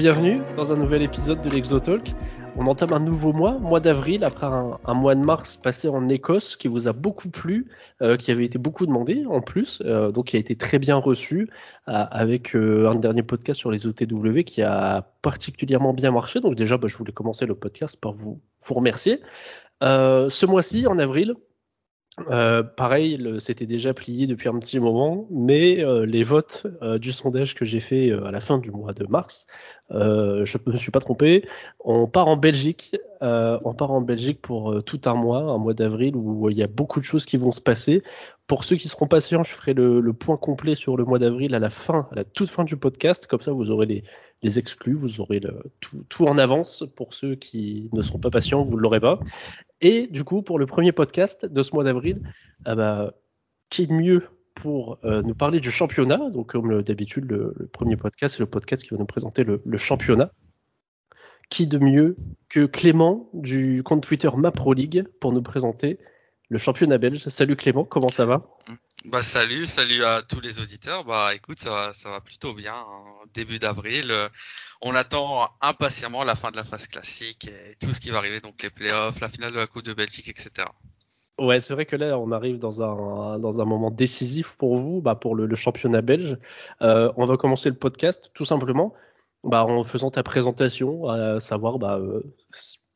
bienvenue 0.00 0.40
dans 0.56 0.72
un 0.72 0.78
nouvel 0.78 1.02
épisode 1.02 1.42
de 1.42 1.50
l'Exotalk. 1.50 2.14
On 2.56 2.66
entame 2.68 2.94
un 2.94 3.00
nouveau 3.00 3.34
mois, 3.34 3.58
mois 3.58 3.80
d'avril, 3.80 4.24
après 4.24 4.46
un, 4.46 4.94
mois 4.94 5.14
de 5.14 5.20
mars 5.20 5.58
passé 5.58 5.88
en 5.88 6.08
Écosse 6.08 6.56
qui 6.56 6.68
vous 6.68 6.88
a 6.88 6.94
beaucoup 6.94 7.28
plu, 7.28 7.70
euh, 8.00 8.16
qui 8.16 8.30
avait 8.30 8.46
été 8.46 8.56
beaucoup 8.56 8.86
demandé 8.86 9.26
en 9.28 9.42
plus, 9.42 9.82
euh, 9.84 10.10
donc 10.10 10.28
qui 10.28 10.36
a 10.36 10.38
été 10.38 10.56
très 10.56 10.78
bien 10.78 10.96
reçu, 10.96 11.50
euh, 11.88 11.92
avec 12.10 12.54
un 12.54 12.94
dernier 12.94 13.22
podcast 13.22 13.60
sur 13.60 13.70
les 13.70 13.86
OTW 13.86 14.40
qui 14.40 14.62
a 14.62 15.02
particulièrement 15.20 15.92
bien 15.92 16.12
marché. 16.12 16.40
Donc 16.40 16.54
déjà, 16.54 16.78
bah, 16.78 16.88
je 16.88 16.96
voulais 16.96 17.12
commencer 17.12 17.44
le 17.44 17.54
podcast 17.54 18.00
par 18.00 18.12
vous, 18.12 18.40
vous 18.62 18.74
remercier. 18.74 19.20
ce 19.82 20.46
mois-ci, 20.46 20.86
en 20.86 20.98
avril, 20.98 21.34
euh, 22.28 22.62
pareil, 22.62 23.18
c'était 23.38 23.66
déjà 23.66 23.94
plié 23.94 24.26
depuis 24.26 24.48
un 24.48 24.58
petit 24.58 24.80
moment, 24.80 25.26
mais 25.30 25.82
euh, 25.82 26.04
les 26.04 26.22
votes 26.22 26.66
euh, 26.82 26.98
du 26.98 27.12
sondage 27.12 27.54
que 27.54 27.64
j'ai 27.64 27.80
fait 27.80 28.10
à 28.10 28.30
la 28.30 28.40
fin 28.40 28.58
du 28.58 28.70
mois 28.70 28.92
de 28.92 29.06
mars, 29.06 29.46
je 29.90 29.96
ne 29.96 30.72
me 30.72 30.76
suis 30.76 30.90
pas 30.90 31.00
trompé. 31.00 31.48
On 31.80 32.06
part 32.06 32.28
en 32.28 32.36
Belgique, 32.36 32.96
on 33.20 33.74
part 33.74 33.90
en 33.90 34.00
Belgique 34.00 34.40
pour 34.40 34.82
tout 34.84 35.00
un 35.06 35.14
mois, 35.14 35.40
un 35.40 35.58
mois 35.58 35.74
d'avril 35.74 36.14
où 36.16 36.48
il 36.50 36.56
y 36.56 36.62
a 36.62 36.68
beaucoup 36.68 37.00
de 37.00 37.04
choses 37.04 37.26
qui 37.26 37.36
vont 37.36 37.52
se 37.52 37.60
passer. 37.60 38.02
Pour 38.46 38.64
ceux 38.64 38.76
qui 38.76 38.88
seront 38.88 39.06
patients, 39.06 39.42
je 39.42 39.52
ferai 39.52 39.74
le, 39.74 40.12
point 40.12 40.36
complet 40.36 40.74
sur 40.74 40.96
le 40.96 41.04
mois 41.04 41.18
d'avril 41.18 41.54
à 41.54 41.58
la 41.58 41.70
fin, 41.70 42.08
à 42.12 42.16
la 42.16 42.24
toute 42.24 42.50
fin 42.50 42.64
du 42.64 42.76
podcast, 42.76 43.26
comme 43.26 43.40
ça 43.40 43.52
vous 43.52 43.70
aurez 43.70 43.86
les, 43.86 44.04
les 44.42 44.58
exclus, 44.58 44.94
vous 44.94 45.20
aurez 45.20 45.40
le, 45.40 45.62
tout, 45.80 46.24
en 46.26 46.38
avance. 46.38 46.84
Pour 46.96 47.14
ceux 47.14 47.34
qui 47.34 47.90
ne 47.92 48.02
seront 48.02 48.18
pas 48.18 48.30
patients, 48.30 48.62
vous 48.62 48.76
ne 48.76 48.80
l'aurez 48.80 49.00
pas. 49.00 49.20
Et 49.80 50.06
du 50.06 50.24
coup, 50.24 50.42
pour 50.42 50.58
le 50.58 50.66
premier 50.66 50.92
podcast 50.92 51.46
de 51.46 51.62
ce 51.62 51.74
mois 51.74 51.84
d'avril, 51.84 52.22
ah 52.64 52.74
bah, 52.74 53.14
qui 53.68 53.86
de 53.86 53.92
mieux 53.92 54.24
pour 54.54 54.98
euh, 55.04 55.22
nous 55.22 55.34
parler 55.34 55.60
du 55.60 55.70
championnat? 55.70 56.30
Donc, 56.30 56.52
comme 56.52 56.82
d'habitude, 56.82 57.24
le, 57.30 57.54
premier 57.72 57.96
podcast, 57.96 58.36
c'est 58.36 58.42
le 58.42 58.48
podcast 58.48 58.82
qui 58.82 58.90
va 58.90 58.98
nous 58.98 59.06
présenter 59.06 59.44
le, 59.44 59.60
championnat. 59.76 60.32
Qui 61.50 61.66
de 61.66 61.78
mieux 61.78 62.16
que 62.48 62.66
Clément 62.66 63.28
du 63.34 63.82
compte 63.82 64.02
Twitter 64.02 64.30
MaPro 64.34 64.72
League 64.72 65.04
pour 65.20 65.32
nous 65.32 65.42
présenter 65.42 65.98
le 66.50 66.58
championnat 66.58 66.98
belge. 66.98 67.28
Salut 67.28 67.56
Clément, 67.56 67.84
comment 67.84 68.10
ça 68.10 68.26
va 68.26 68.42
bah 69.06 69.22
salut, 69.22 69.64
salut 69.64 70.04
à 70.04 70.20
tous 70.20 70.40
les 70.40 70.60
auditeurs. 70.60 71.04
Bah 71.04 71.34
écoute, 71.34 71.58
ça 71.58 71.70
va, 71.70 71.92
ça 71.94 72.10
va 72.10 72.20
plutôt 72.20 72.52
bien. 72.52 72.74
Hein. 72.74 73.04
Début 73.32 73.58
d'avril, 73.58 74.10
euh, 74.10 74.28
on 74.82 74.94
attend 74.94 75.48
impatiemment 75.62 76.22
la 76.22 76.34
fin 76.34 76.50
de 76.50 76.56
la 76.56 76.64
phase 76.64 76.86
classique 76.86 77.48
et 77.48 77.76
tout 77.80 77.94
ce 77.94 78.00
qui 78.00 78.10
va 78.10 78.18
arriver, 78.18 78.40
donc 78.40 78.62
les 78.62 78.68
playoffs, 78.68 79.18
la 79.20 79.30
finale 79.30 79.52
de 79.52 79.56
la 79.56 79.66
Coupe 79.66 79.84
de 79.84 79.94
Belgique, 79.94 80.28
etc. 80.28 80.68
Ouais, 81.38 81.60
c'est 81.60 81.72
vrai 81.72 81.86
que 81.86 81.96
là, 81.96 82.18
on 82.18 82.30
arrive 82.30 82.58
dans 82.58 82.82
un, 82.82 83.38
dans 83.38 83.60
un 83.62 83.64
moment 83.64 83.90
décisif 83.90 84.56
pour 84.58 84.76
vous, 84.76 85.00
bah, 85.00 85.14
pour 85.14 85.34
le, 85.34 85.54
championnat 85.54 86.02
belge. 86.02 86.36
Euh, 86.82 87.10
on 87.16 87.24
va 87.24 87.38
commencer 87.38 87.70
le 87.70 87.76
podcast 87.76 88.30
tout 88.34 88.44
simplement 88.44 88.92
bah, 89.44 89.64
en 89.64 89.82
faisant 89.82 90.10
ta 90.10 90.22
présentation, 90.22 91.08
à 91.08 91.40
savoir, 91.40 91.78
bah, 91.78 91.96
euh, 91.98 92.22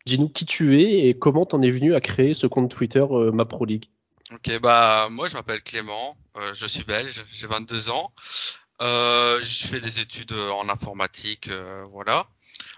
dis-nous 0.06 0.28
qui 0.28 0.47
tu 0.47 0.80
es 0.80 1.08
et 1.08 1.19
comment 1.19 1.47
t'en 1.47 1.62
es 1.62 1.70
venu 1.70 1.94
à 1.94 2.00
créer 2.00 2.34
ce 2.34 2.47
compte 2.47 2.70
Twitter 2.70 3.05
euh, 3.10 3.33
MaPro 3.33 3.64
League? 3.64 3.86
Ok, 4.33 4.58
bah 4.61 5.08
moi 5.11 5.28
je 5.28 5.34
m'appelle 5.34 5.62
Clément, 5.62 6.16
je 6.55 6.66
suis 6.66 6.83
belge, 6.84 7.24
j'ai 7.30 7.46
22 7.46 7.90
ans. 7.90 8.11
Euh, 8.83 9.40
je 9.40 9.67
fais 9.68 9.80
des 9.80 10.01
études 10.01 10.33
euh, 10.33 10.51
en 10.51 10.68
informatique, 10.68 11.48
euh, 11.48 11.84
voilà. 11.90 12.27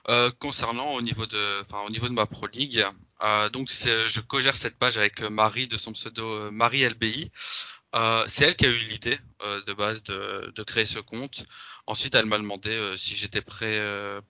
Euh, 0.08 0.30
concernant 0.38 0.92
au 0.92 1.02
niveau 1.02 1.26
de, 1.26 1.62
enfin 1.62 1.80
au 1.86 1.90
niveau 1.90 2.08
de 2.08 2.12
ma 2.12 2.26
pro 2.26 2.46
league, 2.46 2.84
euh, 3.22 3.48
donc 3.48 3.68
je 3.70 4.20
co-gère 4.20 4.54
cette 4.54 4.78
page 4.78 4.98
avec 4.98 5.20
Marie 5.22 5.68
de 5.68 5.76
son 5.76 5.92
pseudo 5.92 6.50
Marie 6.52 6.84
LBI. 6.84 7.30
C'est 8.26 8.44
elle 8.44 8.56
qui 8.56 8.66
a 8.66 8.68
eu 8.68 8.78
l'idée 8.78 9.18
de 9.66 9.72
base 9.72 10.02
de, 10.02 10.52
de, 10.54 10.62
créer 10.62 10.86
ce 10.86 10.98
compte. 10.98 11.44
Ensuite, 11.86 12.14
elle 12.14 12.26
m'a 12.26 12.38
demandé 12.38 12.70
si 12.96 13.16
j'étais 13.16 13.40
prêt, 13.40 13.80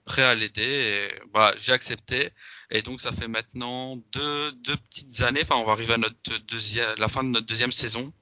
prêt 0.05 0.23
à 0.23 0.35
l'aider. 0.35 1.09
Bah, 1.33 1.53
j'ai 1.57 1.73
accepté. 1.73 2.29
Et 2.69 2.81
donc, 2.81 3.01
ça 3.01 3.11
fait 3.11 3.27
maintenant 3.27 3.97
deux, 4.11 4.51
deux 4.53 4.77
petites 4.89 5.21
années. 5.21 5.41
Enfin, 5.43 5.55
on 5.55 5.65
va 5.65 5.73
arriver 5.73 5.93
à 5.93 5.97
notre 5.97 6.37
deuxième, 6.47 6.87
la 6.97 7.07
fin 7.07 7.23
de 7.23 7.29
notre 7.29 7.45
deuxième 7.45 7.71
saison 7.71 8.13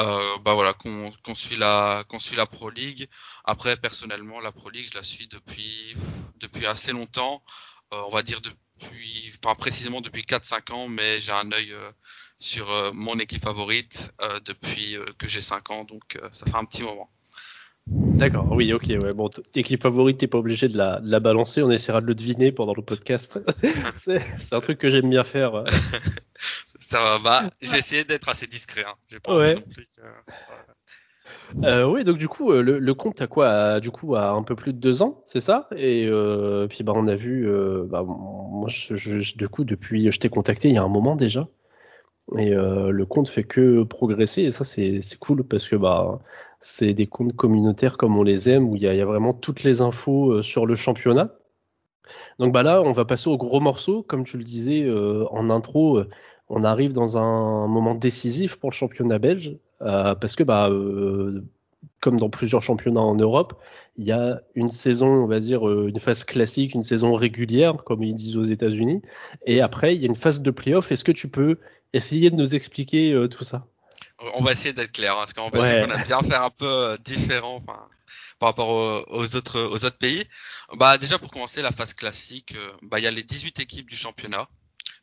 euh, 0.00 0.38
bah 0.38 0.54
voilà, 0.54 0.72
qu'on 0.72 1.12
suit 1.34 1.56
la 1.56 2.04
qu'on 2.08 2.18
suit 2.18 2.36
la 2.36 2.46
Pro 2.46 2.70
League. 2.70 3.08
Après, 3.44 3.76
personnellement, 3.76 4.40
la 4.40 4.52
Pro 4.52 4.70
League, 4.70 4.88
je 4.90 4.98
la 4.98 5.02
suis 5.04 5.28
depuis 5.28 5.94
depuis 6.40 6.66
assez 6.66 6.92
longtemps. 6.92 7.42
Euh, 7.92 8.02
on 8.08 8.10
va 8.10 8.22
dire 8.22 8.40
depuis, 8.40 9.32
enfin 9.38 9.54
précisément 9.54 10.00
depuis 10.00 10.22
4-5 10.22 10.72
ans, 10.72 10.88
mais 10.88 11.20
j'ai 11.20 11.32
un 11.32 11.50
œil 11.52 11.72
euh, 11.72 11.92
sur 12.38 12.70
euh, 12.70 12.90
mon 12.92 13.18
équipe 13.18 13.42
favorite 13.42 14.12
depuis 14.44 14.96
que 15.18 15.28
j'ai 15.28 15.40
5 15.40 15.70
ans, 15.70 15.84
donc 15.84 16.18
ça 16.32 16.46
fait 16.46 16.56
un 16.56 16.64
petit 16.64 16.82
moment. 16.82 17.08
D'accord, 17.86 18.50
oui, 18.50 18.72
ok, 18.72 18.86
ouais. 18.88 19.14
Bon, 19.14 19.28
équipe 19.54 19.82
favorite, 19.82 20.18
t'es 20.18 20.26
pas 20.26 20.38
obligé 20.38 20.68
de 20.68 20.78
la, 20.78 21.00
de 21.00 21.10
la, 21.10 21.20
balancer, 21.20 21.62
on 21.62 21.70
essaiera 21.70 22.00
de 22.00 22.06
le 22.06 22.14
deviner 22.14 22.50
pendant 22.50 22.72
le 22.74 22.82
podcast. 22.82 23.38
c'est 23.96 24.54
un 24.54 24.60
truc 24.60 24.78
que 24.78 24.88
j'aime 24.88 25.10
bien 25.10 25.24
faire. 25.24 25.64
Ça 26.78 27.18
va. 27.18 27.42
J'ai 27.60 27.76
essayé 27.76 28.04
d'être 28.04 28.28
assez 28.28 28.46
discret. 28.46 28.84
Hein. 28.86 29.18
Pas 29.22 29.36
ouais. 29.36 29.56
Euh, 31.62 31.86
oui, 31.86 32.04
donc 32.04 32.18
du 32.18 32.28
coup, 32.28 32.52
euh, 32.52 32.62
le, 32.62 32.94
compte 32.94 33.20
a 33.20 33.26
quoi 33.26 33.80
Du 33.80 33.90
coup, 33.90 34.16
a 34.16 34.30
un 34.30 34.42
peu 34.42 34.56
plus 34.56 34.72
de 34.72 34.78
deux 34.78 35.02
ans, 35.02 35.22
c'est 35.26 35.40
ça? 35.40 35.68
Et 35.76 36.06
euh, 36.08 36.66
puis, 36.66 36.82
bah, 36.84 36.92
on 36.94 37.06
a 37.06 37.14
vu. 37.14 37.48
bah, 37.86 38.02
moi, 38.02 38.68
je, 38.68 39.36
du 39.36 39.48
coup, 39.48 39.64
depuis, 39.64 40.10
je 40.10 40.18
t'ai 40.18 40.28
contacté 40.28 40.68
il 40.68 40.74
y 40.74 40.78
a 40.78 40.82
un 40.82 40.88
moment 40.88 41.16
déjà. 41.16 41.48
Et 42.38 42.50
le 42.50 43.04
compte 43.04 43.28
fait 43.28 43.44
que 43.44 43.82
progresser. 43.82 44.42
Et 44.42 44.50
ça, 44.50 44.64
c'est 44.64 45.00
cool 45.20 45.44
parce 45.44 45.68
que 45.68 45.76
bah, 45.76 46.20
c'est 46.58 46.94
des 46.94 47.06
comptes 47.06 47.36
communautaires 47.36 47.96
comme 47.96 48.16
on 48.16 48.22
les 48.22 48.48
aime, 48.48 48.68
où 48.68 48.76
il 48.76 48.82
y, 48.82 48.86
y, 48.86 49.00
a 49.00 49.04
vraiment 49.04 49.34
toutes 49.34 49.62
les 49.62 49.82
infos 49.82 50.40
sur 50.42 50.66
le 50.66 50.74
championnat. 50.74 51.34
Donc 52.38 52.52
bah 52.52 52.62
là, 52.62 52.82
on 52.82 52.92
va 52.92 53.04
passer 53.04 53.28
au 53.28 53.36
gros 53.36 53.60
morceau, 53.60 54.02
comme 54.02 54.24
tu 54.24 54.38
le 54.38 54.44
disais 54.44 54.90
en 55.30 55.50
intro 55.50 56.04
on 56.48 56.64
arrive 56.64 56.92
dans 56.92 57.18
un 57.18 57.66
moment 57.66 57.94
décisif 57.94 58.56
pour 58.56 58.70
le 58.70 58.74
championnat 58.74 59.18
belge, 59.18 59.56
euh, 59.82 60.14
parce 60.14 60.36
que 60.36 60.42
bah, 60.42 60.68
euh, 60.68 61.42
comme 62.00 62.18
dans 62.18 62.28
plusieurs 62.28 62.62
championnats 62.62 63.00
en 63.00 63.14
Europe, 63.14 63.54
il 63.96 64.04
y 64.04 64.12
a 64.12 64.42
une 64.54 64.68
saison, 64.68 65.06
on 65.06 65.26
va 65.26 65.40
dire, 65.40 65.68
euh, 65.68 65.88
une 65.88 65.98
phase 66.00 66.24
classique, 66.24 66.74
une 66.74 66.82
saison 66.82 67.14
régulière, 67.14 67.76
comme 67.84 68.02
ils 68.02 68.14
disent 68.14 68.36
aux 68.36 68.44
États-Unis, 68.44 69.02
et 69.46 69.60
après, 69.60 69.94
il 69.94 70.02
y 70.02 70.04
a 70.04 70.08
une 70.08 70.14
phase 70.14 70.42
de 70.42 70.50
playoff. 70.50 70.92
Est-ce 70.92 71.04
que 71.04 71.12
tu 71.12 71.28
peux 71.28 71.58
essayer 71.94 72.30
de 72.30 72.36
nous 72.36 72.54
expliquer 72.54 73.26
tout 73.30 73.44
ça 73.44 73.66
On 74.34 74.42
va 74.42 74.52
essayer 74.52 74.72
d'être 74.72 74.92
clair, 74.92 75.12
hein, 75.12 75.18
parce 75.18 75.32
qu'en 75.32 75.50
Belgique, 75.50 75.78
on 75.86 75.90
a 75.90 76.04
bien 76.04 76.22
faire 76.22 76.42
un 76.42 76.50
peu 76.50 76.96
différent 77.04 77.60
par 78.38 78.48
rapport 78.48 78.68
aux, 79.10 79.36
autres, 79.36 79.60
aux 79.60 79.84
autres 79.84 79.98
pays. 79.98 80.24
Bah, 80.74 80.98
déjà, 80.98 81.18
pour 81.18 81.30
commencer, 81.30 81.62
la 81.62 81.72
phase 81.72 81.94
classique, 81.94 82.54
bah, 82.82 82.98
il 82.98 83.04
y 83.04 83.06
a 83.06 83.10
les 83.10 83.22
18 83.22 83.60
équipes 83.60 83.88
du 83.88 83.96
championnat 83.96 84.48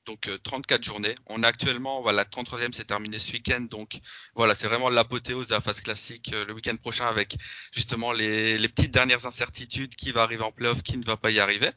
donc 0.06 0.30
34 0.44 0.80
euh, 0.80 0.84
journées. 0.84 1.16
On 1.28 1.44
a 1.44 1.48
actuellement, 1.48 2.02
voilà, 2.02 2.24
la 2.24 2.26
33e 2.26 2.74
s'est 2.74 2.86
terminée 2.86 3.20
ce 3.20 3.34
week-end, 3.34 3.62
donc 3.62 4.00
voilà, 4.36 4.56
c'est 4.56 4.68
vraiment 4.68 4.90
l'apothéose 4.90 5.48
de 5.48 5.54
la 5.54 5.62
phase 5.62 5.82
classique 5.82 6.32
euh, 6.34 6.46
le 6.46 6.54
week-end 6.54 6.76
prochain 6.76 7.08
avec 7.08 7.36
justement 7.72 8.12
les, 8.12 8.58
les, 8.58 8.70
petites 8.70 8.94
dernières 8.94 9.26
incertitudes, 9.26 9.96
qui 9.96 10.12
va 10.12 10.24
arriver 10.24 10.44
en 10.44 10.52
playoff, 10.52 10.82
qui 10.82 10.98
ne 10.98 11.06
va 11.06 11.18
pas 11.18 11.32
y 11.32 11.40
arriver. 11.40 11.72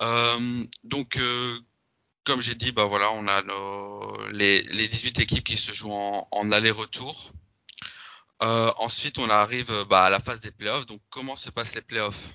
Euh, 0.00 0.64
donc, 0.84 1.16
euh, 1.16 1.58
comme 2.24 2.40
j'ai 2.40 2.54
dit, 2.54 2.72
bah 2.72 2.84
voilà, 2.84 3.10
on 3.12 3.26
a 3.26 3.42
les, 4.32 4.62
les 4.62 4.88
18 4.88 5.20
équipes 5.20 5.44
qui 5.44 5.56
se 5.56 5.72
jouent 5.72 5.92
en, 5.92 6.52
aller-retour. 6.52 7.32
Euh, 8.42 8.72
ensuite, 8.78 9.18
on 9.18 9.28
arrive 9.30 9.72
bah, 9.88 10.04
à 10.04 10.10
la 10.10 10.20
phase 10.20 10.40
des 10.40 10.52
playoffs. 10.52 10.86
Donc, 10.86 11.00
comment 11.10 11.36
se 11.36 11.50
passent 11.50 11.74
les 11.74 11.82
playoffs? 11.82 12.34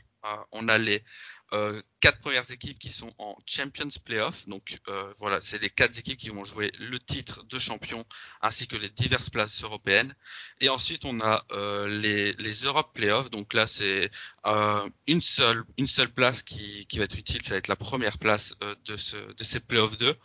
On 0.51 0.67
a 0.67 0.77
les 0.77 1.03
euh, 1.53 1.81
quatre 2.01 2.19
premières 2.19 2.49
équipes 2.51 2.77
qui 2.77 2.89
sont 2.89 3.13
en 3.17 3.37
Champions 3.45 3.87
Playoff. 4.03 4.47
Donc 4.47 4.77
euh, 4.87 5.13
voilà, 5.17 5.39
c'est 5.41 5.61
les 5.61 5.69
quatre 5.69 5.97
équipes 5.97 6.17
qui 6.17 6.29
vont 6.29 6.43
jouer 6.43 6.71
le 6.79 6.99
titre 6.99 7.43
de 7.45 7.59
champion 7.59 8.05
ainsi 8.41 8.67
que 8.67 8.75
les 8.75 8.89
diverses 8.89 9.29
places 9.29 9.63
européennes. 9.63 10.13
Et 10.59 10.69
ensuite 10.69 11.05
on 11.05 11.19
a 11.21 11.45
euh, 11.51 11.87
les, 11.87 12.33
les 12.33 12.63
Europe 12.63 12.91
Playoff. 12.93 13.29
Donc 13.29 13.53
là 13.53 13.65
c'est 13.65 14.11
euh, 14.45 14.89
une 15.07 15.21
seule 15.21 15.63
une 15.77 15.87
seule 15.87 16.09
place 16.09 16.43
qui, 16.43 16.85
qui 16.87 16.97
va 16.97 17.05
être 17.05 17.17
utile, 17.17 17.41
ça 17.43 17.51
va 17.51 17.57
être 17.57 17.69
la 17.69 17.75
première 17.75 18.17
place 18.17 18.55
euh, 18.63 18.75
de 18.85 18.97
ce 18.97 19.15
de 19.15 19.43
ces 19.43 19.59
Playoffs 19.59 19.97
2. 19.97 20.15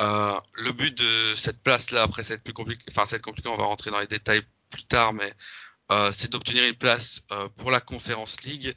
le 0.00 0.72
but 0.72 0.96
de 0.96 1.34
cette 1.36 1.62
place 1.62 1.92
là, 1.92 2.02
après 2.02 2.22
c'est 2.24 2.42
plus 2.42 2.52
compliqué, 2.52 2.84
enfin 2.90 3.06
c'est 3.06 3.22
compliqué, 3.22 3.48
on 3.48 3.56
va 3.56 3.64
rentrer 3.64 3.90
dans 3.90 4.00
les 4.00 4.06
détails 4.06 4.42
plus 4.70 4.84
tard, 4.84 5.12
mais 5.12 5.32
c'est 6.12 6.32
d'obtenir 6.32 6.64
une 6.64 6.74
place 6.74 7.22
pour 7.56 7.70
la 7.70 7.80
Conference 7.80 8.42
League. 8.42 8.76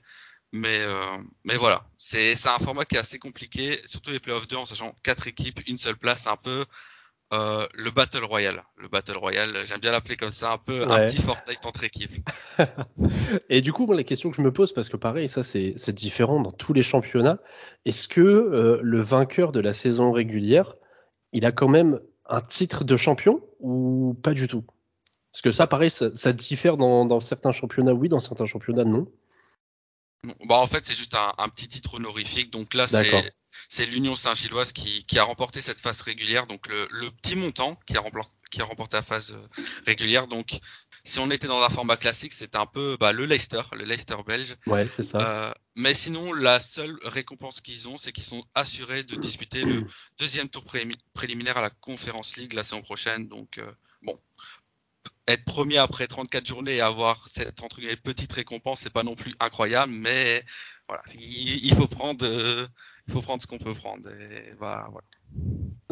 Mais, 0.52 0.80
euh, 0.82 1.18
mais 1.44 1.56
voilà, 1.56 1.84
c'est 1.98 2.34
un 2.48 2.58
format 2.58 2.86
qui 2.86 2.96
est 2.96 3.00
assez 3.00 3.20
compliqué, 3.20 3.80
surtout 3.86 4.10
les 4.12 4.20
playoffs 4.20 4.48
2 4.48 4.56
en 4.56 4.66
sachant 4.66 4.96
quatre 5.04 5.28
équipes, 5.28 5.60
une 5.68 5.78
seule 5.78 5.98
place, 5.98 6.26
un 6.26 6.38
peu 6.38 6.66
euh, 7.32 7.68
le 7.76 7.92
Battle 7.92 8.24
Royale. 8.24 8.64
Le 8.78 8.88
Battle 8.88 9.18
Royale, 9.18 9.50
j'aime 9.66 9.80
bien 9.80 9.92
l'appeler 9.92 10.16
comme 10.16 10.32
ça, 10.32 10.54
un 10.54 10.58
peu 10.58 10.82
un 10.90 11.06
petit 11.06 11.22
Fortnite 11.22 11.64
entre 11.68 11.84
équipes. 11.84 12.28
Et 13.50 13.62
du 13.62 13.72
coup, 13.72 13.86
moi, 13.86 13.96
la 13.96 14.04
question 14.04 14.32
que 14.32 14.38
je 14.38 14.42
me 14.42 14.52
pose, 14.52 14.74
parce 14.74 14.90
que 14.90 14.98
pareil, 14.98 15.30
ça 15.30 15.44
c'est 15.44 15.92
différent 15.92 16.42
dans 16.42 16.52
tous 16.52 16.74
les 16.74 16.82
championnats, 16.82 17.38
est-ce 17.86 18.08
que 18.08 18.22
euh, 18.22 18.80
le 18.82 19.02
vainqueur 19.02 19.52
de 19.52 19.60
la 19.60 19.74
saison 19.74 20.12
régulière, 20.12 20.76
il 21.32 21.46
a 21.46 21.52
quand 21.52 21.68
même 21.68 22.00
un 22.28 22.42
titre 22.42 22.84
de 22.84 22.96
champion 22.98 23.42
ou 23.60 24.18
pas 24.24 24.34
du 24.34 24.48
tout? 24.48 24.64
Parce 25.32 25.42
que 25.44 25.52
ça, 25.52 25.68
pareil, 25.68 25.92
ça, 25.92 26.10
ça 26.16 26.34
diffère 26.34 26.78
dans, 26.78 27.06
dans 27.06 27.22
certains 27.22 27.52
championnats, 27.52 27.94
oui, 27.94 28.10
dans 28.10 28.20
certains 28.20 28.48
championnats, 28.48 28.86
non. 28.86 29.08
Bah 30.46 30.56
en 30.56 30.68
fait 30.68 30.86
c'est 30.86 30.96
juste 30.96 31.16
un, 31.16 31.32
un, 31.38 31.48
petit 31.50 31.68
titre 31.68 31.94
honorifique. 31.94 32.52
Donc 32.52 32.74
là 32.74 32.88
c'est 32.88 33.34
c'est 33.70 33.86
l'Union 33.86 34.16
Saint-Gilloise 34.16 34.74
qui, 34.74 35.04
qui, 35.04 35.20
a 35.20 35.24
remporté 35.24 35.62
cette 35.62 35.80
phase 35.80 36.02
régulière. 36.02 36.48
Donc 36.48 36.68
le, 36.68 36.88
le 36.92 37.12
petit 37.12 37.36
montant 37.36 37.80
qui 37.86 37.96
a, 37.96 38.02
remporté, 38.02 38.36
qui 38.52 38.62
a 38.62 38.66
remporté 38.66 38.98
la 38.98 39.04
phase 39.04 39.34
euh, 39.34 39.64
régulière. 39.86 40.28
Donc 40.28 40.60
si 41.04 41.20
on 41.20 41.32
était 41.32 41.48
dans 41.48 41.62
un 41.62 41.70
format 41.70 41.98
classique, 41.98 42.34
c'était 42.34 42.58
un 42.58 42.66
peu 42.66 42.98
bah, 43.00 43.14
le 43.14 43.26
Leicester, 43.26 43.62
le 43.74 43.86
Leicester 43.86 44.18
belge. 44.26 44.56
Ouais, 44.68 44.88
c'est 44.96 45.04
ça. 45.04 45.18
Euh, 45.20 45.54
mais 45.76 45.94
sinon, 45.94 46.34
la 46.34 46.60
seule 46.60 46.98
récompense 47.04 47.62
qu'ils 47.62 47.88
ont, 47.88 47.98
c'est 47.98 48.12
qu'ils 48.12 48.24
sont 48.24 48.44
assurés 48.54 49.04
de 49.04 49.16
disputer 49.16 49.64
le 49.64 49.84
deuxième 50.20 50.50
tour 50.50 50.66
préliminaire 51.14 51.58
à 51.58 51.62
la 51.62 51.70
Conference 51.70 52.38
League 52.38 52.54
la 52.54 52.64
saison 52.64 52.82
prochaine. 52.82 53.28
Donc, 53.28 53.58
euh, 53.58 53.72
bon, 54.02 54.20
être 55.30 55.46
premier 55.46 55.78
après 55.78 56.08
34 56.08 56.46
journées 56.46 56.78
et 56.78 56.82
avoir 56.82 57.28
cette 57.28 57.64
entre 57.64 57.80
guillemets, 57.80 57.96
petite 57.96 58.32
récompense, 58.34 58.82
c'est 58.82 58.94
pas 58.94 59.04
non 59.04 59.16
plus 59.16 59.36
incroyable, 59.40 59.94
mais 59.94 60.44
voilà, 60.88 61.04
il, 61.16 61.74
faut 61.76 61.88
prendre, 61.88 62.26
euh, 62.26 62.66
il 63.08 63.14
faut 63.14 63.22
prendre 63.22 63.42
ce 63.42 63.48
qu'on 63.48 63.58
peut 63.58 63.74
prendre. 63.74 64.04
Bah, 64.60 64.88
voilà. 64.92 65.06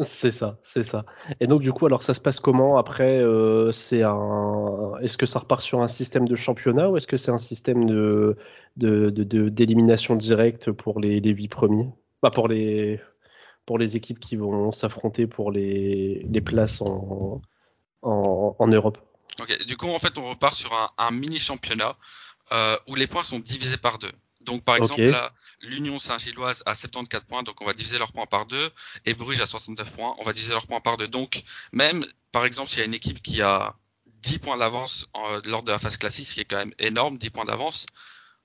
C'est 0.04 0.30
ça, 0.30 0.58
c'est 0.62 0.82
ça. 0.82 1.04
Et 1.40 1.46
donc 1.46 1.62
du 1.62 1.72
coup, 1.72 1.86
alors 1.86 2.02
ça 2.02 2.14
se 2.14 2.20
passe 2.20 2.40
comment 2.40 2.78
après 2.78 3.18
euh, 3.18 3.72
C'est 3.72 4.02
un, 4.02 4.92
est-ce 5.02 5.16
que 5.16 5.26
ça 5.26 5.40
repart 5.40 5.62
sur 5.62 5.82
un 5.82 5.88
système 5.88 6.28
de 6.28 6.34
championnat 6.34 6.88
ou 6.90 6.96
est-ce 6.96 7.06
que 7.06 7.16
c'est 7.16 7.30
un 7.30 7.38
système 7.38 7.86
de 7.86 8.36
d'élimination 8.76 10.14
de, 10.14 10.20
directe 10.20 10.70
pour 10.70 11.00
les, 11.00 11.20
les 11.20 11.30
8 11.30 11.48
premiers? 11.48 11.88
Pas 12.20 12.30
pour 12.30 12.48
les 12.48 13.00
pour 13.66 13.78
les 13.78 13.96
équipes 13.96 14.20
qui 14.20 14.36
vont 14.36 14.72
s'affronter 14.72 15.26
pour 15.26 15.50
les, 15.50 16.26
les 16.30 16.40
places 16.40 16.80
en, 16.80 17.42
en 18.02 18.66
Europe. 18.66 18.98
Ok, 19.40 19.66
du 19.66 19.76
coup, 19.76 19.88
en 19.88 19.98
fait, 19.98 20.16
on 20.18 20.28
repart 20.28 20.54
sur 20.54 20.72
un, 20.72 20.90
un 20.98 21.10
mini 21.10 21.38
championnat 21.38 21.96
euh, 22.52 22.76
où 22.86 22.94
les 22.94 23.06
points 23.06 23.22
sont 23.22 23.38
divisés 23.38 23.76
par 23.76 23.98
deux. 23.98 24.12
Donc, 24.40 24.64
par 24.64 24.76
exemple, 24.76 25.02
là, 25.02 25.32
l'Union 25.60 25.98
Saint-Gilloise 25.98 26.62
a 26.64 26.74
74 26.74 27.24
points, 27.26 27.42
donc 27.42 27.60
on 27.60 27.66
va 27.66 27.74
diviser 27.74 27.98
leurs 27.98 28.12
points 28.12 28.26
par 28.26 28.46
deux, 28.46 28.70
et 29.04 29.12
Bruges 29.12 29.40
a 29.42 29.46
69 29.46 29.90
points, 29.92 30.14
on 30.18 30.24
va 30.24 30.32
diviser 30.32 30.52
leurs 30.54 30.66
points 30.66 30.80
par 30.80 30.96
deux. 30.96 31.08
Donc, 31.08 31.42
même, 31.72 32.06
par 32.32 32.46
exemple, 32.46 32.70
s'il 32.70 32.78
y 32.78 32.82
a 32.82 32.86
une 32.86 32.94
équipe 32.94 33.22
qui 33.22 33.42
a 33.42 33.74
10 34.22 34.38
points 34.38 34.56
d'avance 34.56 35.06
lors 35.44 35.62
de 35.62 35.70
la 35.70 35.78
phase 35.78 35.98
classique, 35.98 36.26
ce 36.26 36.34
qui 36.34 36.40
est 36.40 36.44
quand 36.44 36.56
même 36.56 36.72
énorme, 36.78 37.18
10 37.18 37.30
points 37.30 37.44
d'avance, 37.44 37.84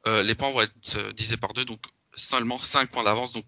euh, 0.08 0.24
les 0.24 0.36
points 0.36 0.52
vont 0.52 0.62
être 0.62 0.98
euh, 0.98 1.14
divisés 1.14 1.38
par 1.38 1.54
deux, 1.54 1.64
donc 1.64 1.82
seulement 2.16 2.60
5 2.60 2.92
points 2.92 3.04
d'avance. 3.04 3.32
Donc, 3.32 3.46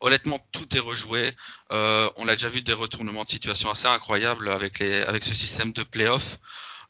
honnêtement, 0.00 0.38
tout 0.52 0.76
est 0.76 0.80
rejoué. 0.80 1.30
Euh, 1.72 2.08
on 2.16 2.28
a 2.28 2.32
déjà 2.32 2.48
vu 2.48 2.62
des 2.62 2.72
retournements 2.72 3.24
de 3.24 3.30
situation 3.30 3.70
assez 3.70 3.86
incroyables 3.86 4.48
avec, 4.48 4.78
les, 4.78 5.02
avec 5.02 5.24
ce 5.24 5.34
système 5.34 5.72
de 5.72 5.82
playoff. 5.82 6.38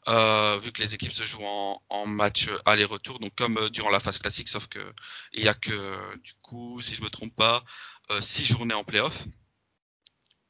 Euh, 0.07 0.57
vu 0.57 0.71
que 0.71 0.81
les 0.81 0.95
équipes 0.95 1.11
se 1.11 1.23
jouent 1.23 1.45
en, 1.45 1.79
en 1.89 2.07
match 2.07 2.49
aller-retour, 2.65 3.19
donc 3.19 3.35
comme 3.35 3.57
euh, 3.57 3.69
durant 3.69 3.91
la 3.91 3.99
phase 3.99 4.17
classique, 4.17 4.47
sauf 4.47 4.67
que 4.67 4.79
il 5.33 5.43
y 5.43 5.47
a 5.47 5.53
que 5.53 6.17
du 6.23 6.33
coup, 6.41 6.81
si 6.81 6.95
je 6.95 7.03
me 7.03 7.09
trompe 7.09 7.35
pas, 7.35 7.63
euh, 8.09 8.19
six 8.19 8.45
journées 8.45 8.73
en 8.73 8.83
playoff. 8.83 9.27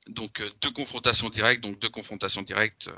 Donc 0.08 0.42
deux 0.62 0.72
confrontations 0.72 1.30
directes, 1.30 1.62
donc 1.62 1.80
deux 1.80 1.90
confrontations 1.90 2.42
directes. 2.42 2.90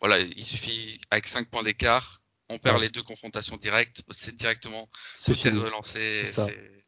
voilà, 0.00 0.18
il 0.18 0.44
suffit 0.44 1.00
avec 1.10 1.26
cinq 1.26 1.48
points 1.50 1.62
d'écart, 1.62 2.20
on 2.48 2.58
perd 2.58 2.80
les 2.80 2.88
deux 2.88 3.02
confrontations 3.02 3.56
directes, 3.56 4.02
c'est 4.10 4.34
directement 4.34 4.88
tout 5.24 5.46
est 5.46 5.50
relancé. 5.50 6.32
C'est 6.32 6.78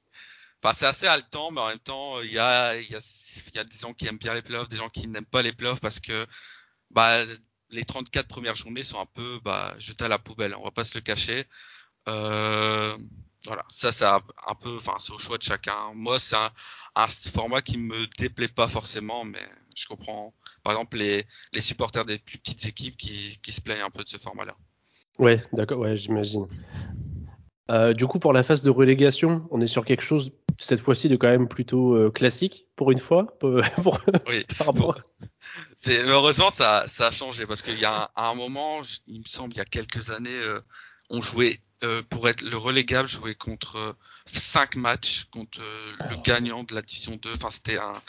Enfin, 0.63 0.75
c'est 0.75 0.87
assez 0.87 1.07
haletant, 1.07 1.51
mais 1.53 1.61
en 1.61 1.69
même 1.69 1.79
temps, 1.79 2.21
il 2.21 2.33
y 2.33 2.39
a, 2.39 2.77
il 2.77 2.91
y, 2.91 2.95
a, 2.95 2.99
il 3.47 3.55
y 3.55 3.59
a 3.59 3.65
des 3.65 3.79
gens 3.79 3.95
qui 3.95 4.07
aiment 4.07 4.19
bien 4.19 4.35
les 4.35 4.43
playoffs, 4.43 4.69
des 4.69 4.77
gens 4.77 4.91
qui 4.91 5.09
n'aiment 5.09 5.25
pas 5.25 5.41
les 5.41 5.53
playoffs 5.53 5.81
parce 5.81 6.01
que 6.01 6.27
bah, 6.91 7.25
les 7.73 7.85
34 7.85 8.27
premières 8.27 8.55
journées 8.55 8.83
sont 8.83 9.01
un 9.01 9.07
peu 9.07 9.41
bah, 9.45 9.75
jetées 9.79 10.05
à 10.05 10.09
la 10.09 10.19
poubelle, 10.19 10.55
on 10.57 10.65
va 10.65 10.71
pas 10.71 10.85
se 10.85 10.97
le 10.97 11.03
cacher. 11.03 11.45
Euh, 12.09 12.97
voilà, 13.47 13.65
ça 13.69 13.93
c'est 13.93 14.05
un, 14.05 14.21
peu, 14.61 14.77
enfin 14.77 14.95
c'est 14.99 15.13
au 15.13 15.19
choix 15.19 15.39
de 15.39 15.43
chacun. 15.43 15.93
Moi 15.95 16.19
c'est 16.19 16.37
un, 16.37 17.07
format 17.33 17.63
qui 17.63 17.79
me 17.79 18.07
déplaît 18.19 18.49
pas 18.49 18.69
forcément, 18.69 19.25
mais 19.25 19.39
je 19.77 19.87
comprends. 19.87 20.35
Par 20.63 20.75
exemple 20.75 20.99
les, 20.99 21.27
supporters 21.61 22.05
des 22.05 22.19
plus 22.19 22.39
petites 22.39 22.67
équipes 22.67 22.97
qui, 22.97 23.39
qui 23.43 23.53
se 23.53 23.61
plaignent 23.61 23.83
un 23.83 23.91
peu 23.91 24.05
de 24.05 24.09
ce 24.09 24.19
format-là. 24.19 24.55
Ouais, 25.19 25.43
d'accord, 25.53 25.79
ouais, 25.81 25.97
j'imagine. 25.97 26.47
Euh, 27.71 27.93
du 27.93 28.07
coup, 28.07 28.19
pour 28.19 28.33
la 28.33 28.43
phase 28.43 28.63
de 28.63 28.71
relégation, 28.71 29.47
on 29.51 29.61
est 29.61 29.69
sur 29.69 29.85
quelque 29.85 30.03
chose 30.03 30.33
cette 30.61 30.81
fois-ci 30.81 31.09
de 31.09 31.17
quand 31.17 31.29
même 31.29 31.49
plutôt 31.49 31.95
euh, 31.95 32.11
classique 32.11 32.67
pour 32.77 32.91
une 32.91 32.99
fois. 32.99 33.27
Pour, 33.41 33.99
oui. 34.29 34.45
C'est 35.77 36.03
heureusement 36.03 36.51
ça, 36.51 36.85
ça 36.87 37.09
a 37.09 37.11
changé 37.11 37.47
parce 37.47 37.63
qu'il 37.63 37.79
y 37.81 37.85
a 37.85 38.11
un, 38.17 38.23
un, 38.23 38.35
moment, 38.35 38.83
il 39.07 39.21
me 39.21 39.25
semble, 39.25 39.55
il 39.55 39.57
y 39.57 39.61
a 39.61 39.65
quelques 39.65 40.11
années, 40.11 40.29
euh, 40.45 40.61
on 41.09 41.23
jouait 41.23 41.59
euh, 41.83 42.03
pour 42.11 42.29
être 42.29 42.43
le 42.43 42.57
relégable, 42.57 43.09
jouait 43.09 43.35
contre 43.35 43.97
cinq 44.27 44.77
matchs 44.77 45.25
contre 45.31 45.61
le 46.11 46.23
gagnant 46.23 46.63
de 46.63 46.75
la 46.75 46.83
division 46.83 47.17
2. 47.17 47.33
Enfin, 47.35 47.49
c'était 47.51 47.79
un 47.79 48.01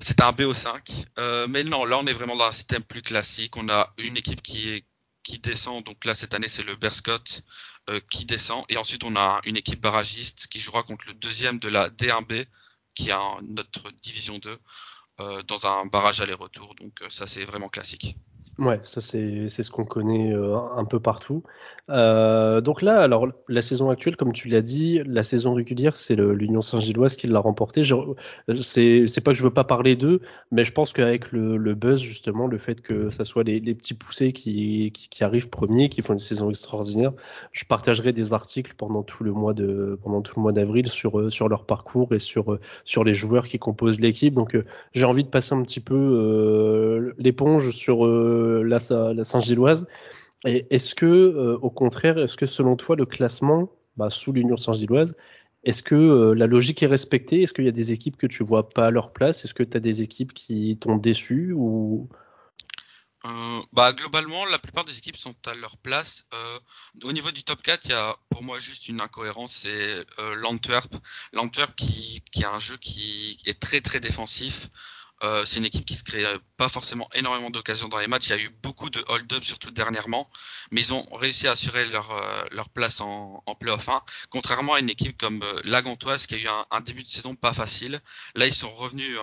c'était 0.00 0.22
un 0.22 0.32
BO5. 0.32 1.46
mais 1.48 1.64
non, 1.64 1.84
là 1.84 1.98
on 1.98 2.06
est 2.06 2.12
vraiment 2.12 2.36
dans 2.36 2.46
un 2.46 2.52
système 2.52 2.82
plus 2.82 3.02
classique. 3.02 3.56
On 3.56 3.68
a 3.68 3.92
une 3.98 4.16
équipe 4.16 4.42
qui 4.42 4.70
est 4.70 4.84
qui 5.28 5.38
descend. 5.38 5.84
Donc 5.84 6.04
là, 6.04 6.14
cette 6.14 6.32
année, 6.34 6.48
c'est 6.48 6.62
le 6.62 6.74
Berscott 6.76 7.42
euh, 7.88 8.00
qui 8.10 8.24
descend. 8.26 8.64
Et 8.68 8.76
ensuite, 8.76 9.04
on 9.04 9.16
a 9.16 9.40
une 9.44 9.56
équipe 9.56 9.80
barragiste 9.80 10.46
qui 10.48 10.60
jouera 10.60 10.82
contre 10.82 11.06
le 11.06 11.14
deuxième 11.14 11.58
de 11.58 11.68
la 11.68 11.88
D1B, 11.88 12.44
qui 12.94 13.10
a 13.10 13.20
notre 13.42 13.90
division 14.02 14.38
2, 14.38 14.58
euh, 15.20 15.42
dans 15.44 15.66
un 15.66 15.86
barrage 15.86 16.20
aller-retour. 16.20 16.74
Donc 16.74 17.00
euh, 17.02 17.06
ça, 17.08 17.26
c'est 17.26 17.44
vraiment 17.44 17.68
classique. 17.68 18.16
Ouais, 18.58 18.80
ça 18.82 19.00
c'est 19.00 19.48
ce 19.48 19.70
qu'on 19.70 19.84
connaît 19.84 20.32
euh, 20.32 20.56
un 20.76 20.84
peu 20.84 20.98
partout. 20.98 21.44
Euh, 21.90 22.60
donc 22.60 22.82
là, 22.82 23.00
alors 23.00 23.28
la 23.48 23.62
saison 23.62 23.88
actuelle, 23.88 24.16
comme 24.16 24.32
tu 24.32 24.48
l'as 24.48 24.62
dit, 24.62 25.00
la 25.06 25.22
saison 25.22 25.54
régulière, 25.54 25.96
c'est 25.96 26.16
l'Union 26.16 26.60
Saint-Gilloise 26.60 27.14
qui 27.14 27.28
l'a 27.28 27.38
remportée. 27.38 27.82
C'est 27.84 29.20
pas 29.22 29.30
que 29.30 29.38
je 29.38 29.44
veux 29.44 29.52
pas 29.52 29.62
parler 29.62 29.94
d'eux, 29.94 30.20
mais 30.50 30.64
je 30.64 30.72
pense 30.72 30.92
qu'avec 30.92 31.30
le, 31.30 31.74
buzz 31.74 32.00
justement, 32.00 32.48
le 32.48 32.58
fait 32.58 32.80
que 32.80 33.10
ça 33.10 33.24
soit 33.24 33.44
les, 33.44 33.60
les 33.60 33.76
petits 33.76 33.94
poussés 33.94 34.32
qui, 34.32 34.92
qui, 34.92 35.22
arrivent 35.22 35.48
premiers, 35.48 35.88
qui 35.88 36.02
font 36.02 36.14
une 36.14 36.18
saison 36.18 36.50
extraordinaire, 36.50 37.12
je 37.52 37.64
partagerai 37.64 38.12
des 38.12 38.32
articles 38.32 38.74
pendant 38.76 39.04
tout 39.04 39.22
le 39.22 39.32
mois 39.32 39.54
de 39.54 39.98
pendant 40.02 40.20
tout 40.20 40.34
le 40.36 40.42
mois 40.42 40.52
d'avril 40.52 40.88
sur 40.88 41.20
euh, 41.20 41.30
sur 41.30 41.48
leur 41.48 41.64
parcours 41.64 42.12
et 42.12 42.18
sur 42.18 42.58
sur 42.84 43.04
les 43.04 43.14
joueurs 43.14 43.46
qui 43.46 43.60
composent 43.60 44.00
l'équipe. 44.00 44.34
Donc 44.34 44.56
j'ai 44.92 45.04
envie 45.04 45.22
de 45.24 45.28
passer 45.28 45.54
un 45.54 45.62
petit 45.62 45.80
peu 45.80 45.94
euh, 45.94 47.14
l'éponge 47.18 47.70
sur 47.70 48.04
la, 48.64 49.24
Saint-Gilloise. 49.24 49.86
Est-ce 50.44 50.94
que, 50.94 51.06
euh, 51.06 51.58
au 51.60 51.70
contraire, 51.70 52.18
est-ce 52.18 52.36
que 52.36 52.46
selon 52.46 52.76
toi, 52.76 52.94
le 52.94 53.06
classement 53.06 53.72
bah, 53.96 54.10
sous 54.10 54.32
l'Union 54.32 54.56
Saint-Gilloise, 54.56 55.16
est-ce 55.64 55.82
que 55.82 55.96
euh, 55.96 56.34
la 56.34 56.46
logique 56.46 56.82
est 56.82 56.86
respectée? 56.86 57.42
Est-ce 57.42 57.52
qu'il 57.52 57.64
y 57.64 57.68
a 57.68 57.72
des 57.72 57.90
équipes 57.90 58.16
que 58.16 58.28
tu 58.28 58.44
vois 58.44 58.68
pas 58.68 58.86
à 58.86 58.90
leur 58.92 59.12
place? 59.12 59.44
Est-ce 59.44 59.54
que 59.54 59.64
tu 59.64 59.76
as 59.76 59.80
des 59.80 60.02
équipes 60.02 60.32
qui 60.32 60.78
t'ont 60.80 60.96
déçu 60.96 61.52
ou? 61.52 62.08
Euh, 63.24 63.60
bah, 63.72 63.92
globalement, 63.92 64.46
la 64.46 64.60
plupart 64.60 64.84
des 64.84 64.96
équipes 64.96 65.16
sont 65.16 65.34
à 65.46 65.54
leur 65.54 65.76
place. 65.78 66.28
au 67.02 67.12
niveau 67.12 67.32
du 67.32 67.42
top 67.42 67.60
4, 67.60 67.86
il 67.86 67.90
y 67.90 67.94
a 67.94 68.16
pour 68.28 68.44
moi 68.44 68.60
juste 68.60 68.88
une 68.88 69.00
incohérence, 69.00 69.66
c'est 69.66 70.06
l'Antwerp. 70.36 70.94
L'Antwerp 71.32 71.74
qui, 71.74 72.22
qui 72.30 72.44
a 72.44 72.52
un 72.52 72.60
jeu 72.60 72.76
qui 72.76 73.40
est 73.46 73.58
très 73.58 73.80
très 73.80 73.98
défensif. 73.98 74.70
Euh, 75.24 75.44
c'est 75.44 75.58
une 75.58 75.64
équipe 75.64 75.84
qui 75.84 75.96
se 75.96 76.04
crée 76.04 76.24
euh, 76.24 76.38
pas 76.56 76.68
forcément 76.68 77.08
énormément 77.12 77.50
d'occasions 77.50 77.88
dans 77.88 77.98
les 77.98 78.06
matchs. 78.06 78.28
Il 78.28 78.36
y 78.36 78.40
a 78.40 78.42
eu 78.42 78.50
beaucoup 78.62 78.88
de 78.88 79.02
hold-up, 79.08 79.42
surtout 79.42 79.72
dernièrement, 79.72 80.30
mais 80.70 80.80
ils 80.80 80.94
ont 80.94 81.04
réussi 81.16 81.48
à 81.48 81.52
assurer 81.52 81.84
leur, 81.86 82.10
euh, 82.12 82.64
place 82.74 83.00
en, 83.00 83.42
en 83.46 83.54
playoff 83.54 83.88
1. 83.88 84.02
Contrairement 84.30 84.74
à 84.74 84.80
une 84.80 84.90
équipe 84.90 85.16
comme 85.18 85.42
Lagantoise 85.64 86.26
qui 86.26 86.34
a 86.34 86.38
eu 86.38 86.46
un, 86.70 86.80
début 86.82 87.02
de 87.02 87.08
saison 87.08 87.34
pas 87.34 87.52
facile. 87.52 88.00
Là, 88.34 88.46
ils 88.46 88.54
sont 88.54 88.72
revenus 88.74 89.18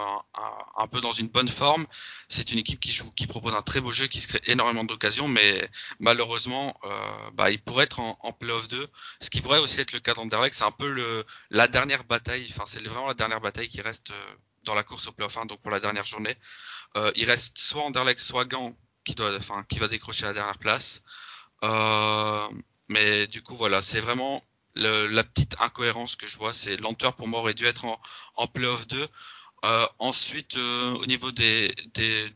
un, 0.77 0.87
peu 0.87 0.99
dans 0.99 1.11
une 1.11 1.27
bonne 1.27 1.47
forme. 1.47 1.85
C'est 2.27 2.51
une 2.51 2.59
équipe 2.59 2.79
qui 2.79 2.91
joue, 2.91 3.11
qui 3.11 3.27
propose 3.27 3.53
un 3.53 3.61
très 3.61 3.79
beau 3.79 3.91
jeu, 3.91 4.07
qui 4.07 4.19
se 4.19 4.27
crée 4.27 4.41
énormément 4.47 4.83
d'occasions, 4.83 5.27
mais 5.27 5.69
malheureusement, 5.99 6.77
euh, 6.83 7.31
bah, 7.33 7.51
ils 7.51 7.61
pourraient 7.61 7.85
être 7.85 7.99
en, 7.99 8.17
en 8.21 8.33
playoff 8.33 8.67
2. 8.67 8.87
Ce 9.21 9.29
qui 9.29 9.41
pourrait 9.41 9.59
aussi 9.59 9.79
être 9.79 9.93
le 9.93 9.99
cas 9.99 10.13
d'Anderlecht. 10.13 10.55
C'est 10.55 10.63
un 10.63 10.71
peu 10.71 11.23
la 11.51 11.67
dernière 11.67 12.03
bataille. 12.03 12.47
Enfin, 12.49 12.63
c'est 12.65 12.83
vraiment 12.83 13.07
la 13.07 13.13
dernière 13.13 13.41
bataille 13.41 13.67
qui 13.67 13.81
reste 13.81 14.11
dans 14.65 14.75
la 14.75 14.83
course 14.83 15.07
au 15.07 15.11
playoff 15.11 15.37
1, 15.37 15.45
donc 15.45 15.61
pour 15.61 15.71
la 15.71 15.79
dernière 15.79 16.05
journée. 16.05 16.35
Euh, 16.97 17.11
il 17.15 17.29
reste 17.29 17.57
soit 17.57 17.83
Anderlecht, 17.83 18.19
soit 18.19 18.45
Gant 18.45 18.75
qui, 19.03 19.15
doit, 19.15 19.35
enfin, 19.37 19.65
va 19.77 19.87
décrocher 19.87 20.25
la 20.25 20.33
dernière 20.33 20.57
place. 20.57 21.03
Euh, 21.63 22.47
mais 22.87 23.27
du 23.27 23.41
coup, 23.41 23.55
voilà, 23.55 23.81
c'est 23.81 23.99
vraiment 23.99 24.43
la 24.75 25.23
petite 25.23 25.55
incohérence 25.61 26.15
que 26.15 26.27
je 26.27 26.37
vois. 26.37 26.53
C'est 26.53 26.77
lenteur 26.77 27.15
pour 27.15 27.27
moi 27.27 27.39
aurait 27.39 27.53
dû 27.53 27.65
être 27.65 27.85
en, 28.35 28.47
playoff 28.47 28.87
2. 28.87 29.07
Euh, 29.63 29.87
ensuite, 29.99 30.57
au 30.57 31.05
niveau 31.05 31.31
des, 31.31 31.69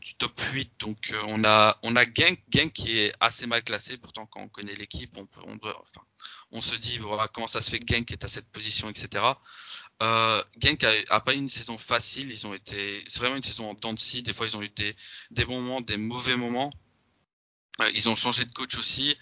du 0.00 0.14
top 0.14 0.40
8, 0.52 0.72
donc 0.80 1.12
on 1.26 1.44
a 1.44 1.78
on 1.82 1.94
a 1.94 2.04
qui 2.04 2.98
est 2.98 3.12
assez 3.20 3.46
mal 3.46 3.62
classé. 3.62 3.98
Pourtant, 3.98 4.26
quand 4.26 4.40
on 4.40 4.48
connaît 4.48 4.74
l'équipe, 4.74 5.16
on, 5.16 5.28
enfin, 5.64 6.02
on 6.52 6.60
se 6.60 6.74
dit 6.76 6.98
comment 7.32 7.46
ça 7.46 7.60
se 7.60 7.70
fait 7.70 7.78
que 7.78 7.92
Genk 7.92 8.10
est 8.10 8.24
à 8.24 8.28
cette 8.28 8.50
position, 8.50 8.88
etc. 8.88 9.24
Euh, 10.02 10.42
Genk 10.58 10.82
a, 10.84 10.90
a, 11.10 11.20
pas 11.20 11.34
eu 11.34 11.38
une 11.38 11.50
saison 11.50 11.76
facile. 11.76 12.30
Ils 12.30 12.46
ont 12.46 12.54
été, 12.54 13.04
c'est 13.06 13.18
vraiment 13.20 13.36
une 13.36 13.42
saison 13.42 13.70
en 13.70 13.74
dents 13.74 13.92
de 13.92 13.98
scie. 13.98 14.22
Des 14.22 14.32
fois, 14.32 14.46
ils 14.46 14.56
ont 14.56 14.62
eu 14.62 14.70
des, 14.70 15.44
bons 15.44 15.60
moments, 15.60 15.80
des 15.80 15.96
mauvais 15.96 16.36
moments. 16.36 16.72
Euh, 17.82 17.90
ils 17.94 18.08
ont 18.08 18.16
changé 18.16 18.44
de 18.44 18.52
coach 18.52 18.78
aussi. 18.78 19.16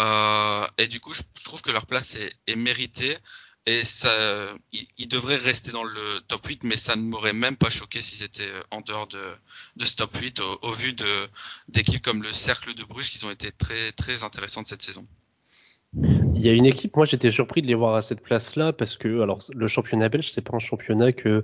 Euh, 0.00 0.66
et 0.78 0.88
du 0.88 1.00
coup, 1.00 1.12
je, 1.14 1.22
trouve 1.44 1.62
que 1.62 1.70
leur 1.70 1.86
place 1.86 2.16
est, 2.46 2.56
méritée. 2.56 3.16
Et 3.66 3.82
ça, 3.84 4.14
il, 4.72 5.08
devrait 5.08 5.36
rester 5.36 5.70
dans 5.72 5.84
le 5.84 6.20
top 6.28 6.46
8, 6.46 6.64
mais 6.64 6.76
ça 6.76 6.96
ne 6.96 7.02
m'aurait 7.02 7.32
même 7.32 7.56
pas 7.56 7.70
choqué 7.70 8.02
si 8.02 8.16
c'était 8.16 8.50
en 8.70 8.82
dehors 8.82 9.06
de, 9.06 9.38
ce 9.82 9.96
top 9.96 10.14
8, 10.14 10.40
au, 10.40 10.72
vu 10.72 10.94
d'équipes 11.68 12.02
comme 12.02 12.22
le 12.22 12.30
Cercle 12.30 12.74
de 12.74 12.84
Bruges 12.84 13.10
qui 13.10 13.24
ont 13.24 13.30
été 13.30 13.52
très 13.52 13.92
très 13.92 14.22
intéressantes 14.22 14.68
cette 14.68 14.82
saison. 14.82 15.06
Il 16.44 16.48
y 16.48 16.50
a 16.50 16.52
une 16.52 16.66
équipe, 16.66 16.94
moi 16.94 17.06
j'étais 17.06 17.30
surpris 17.30 17.62
de 17.62 17.66
les 17.66 17.74
voir 17.74 17.94
à 17.94 18.02
cette 18.02 18.20
place-là 18.20 18.74
parce 18.74 18.98
que 18.98 19.22
alors 19.22 19.38
le 19.54 19.66
championnat 19.66 20.10
belge 20.10 20.30
c'est 20.30 20.42
pas 20.42 20.54
un 20.54 20.58
championnat 20.58 21.12
que 21.12 21.42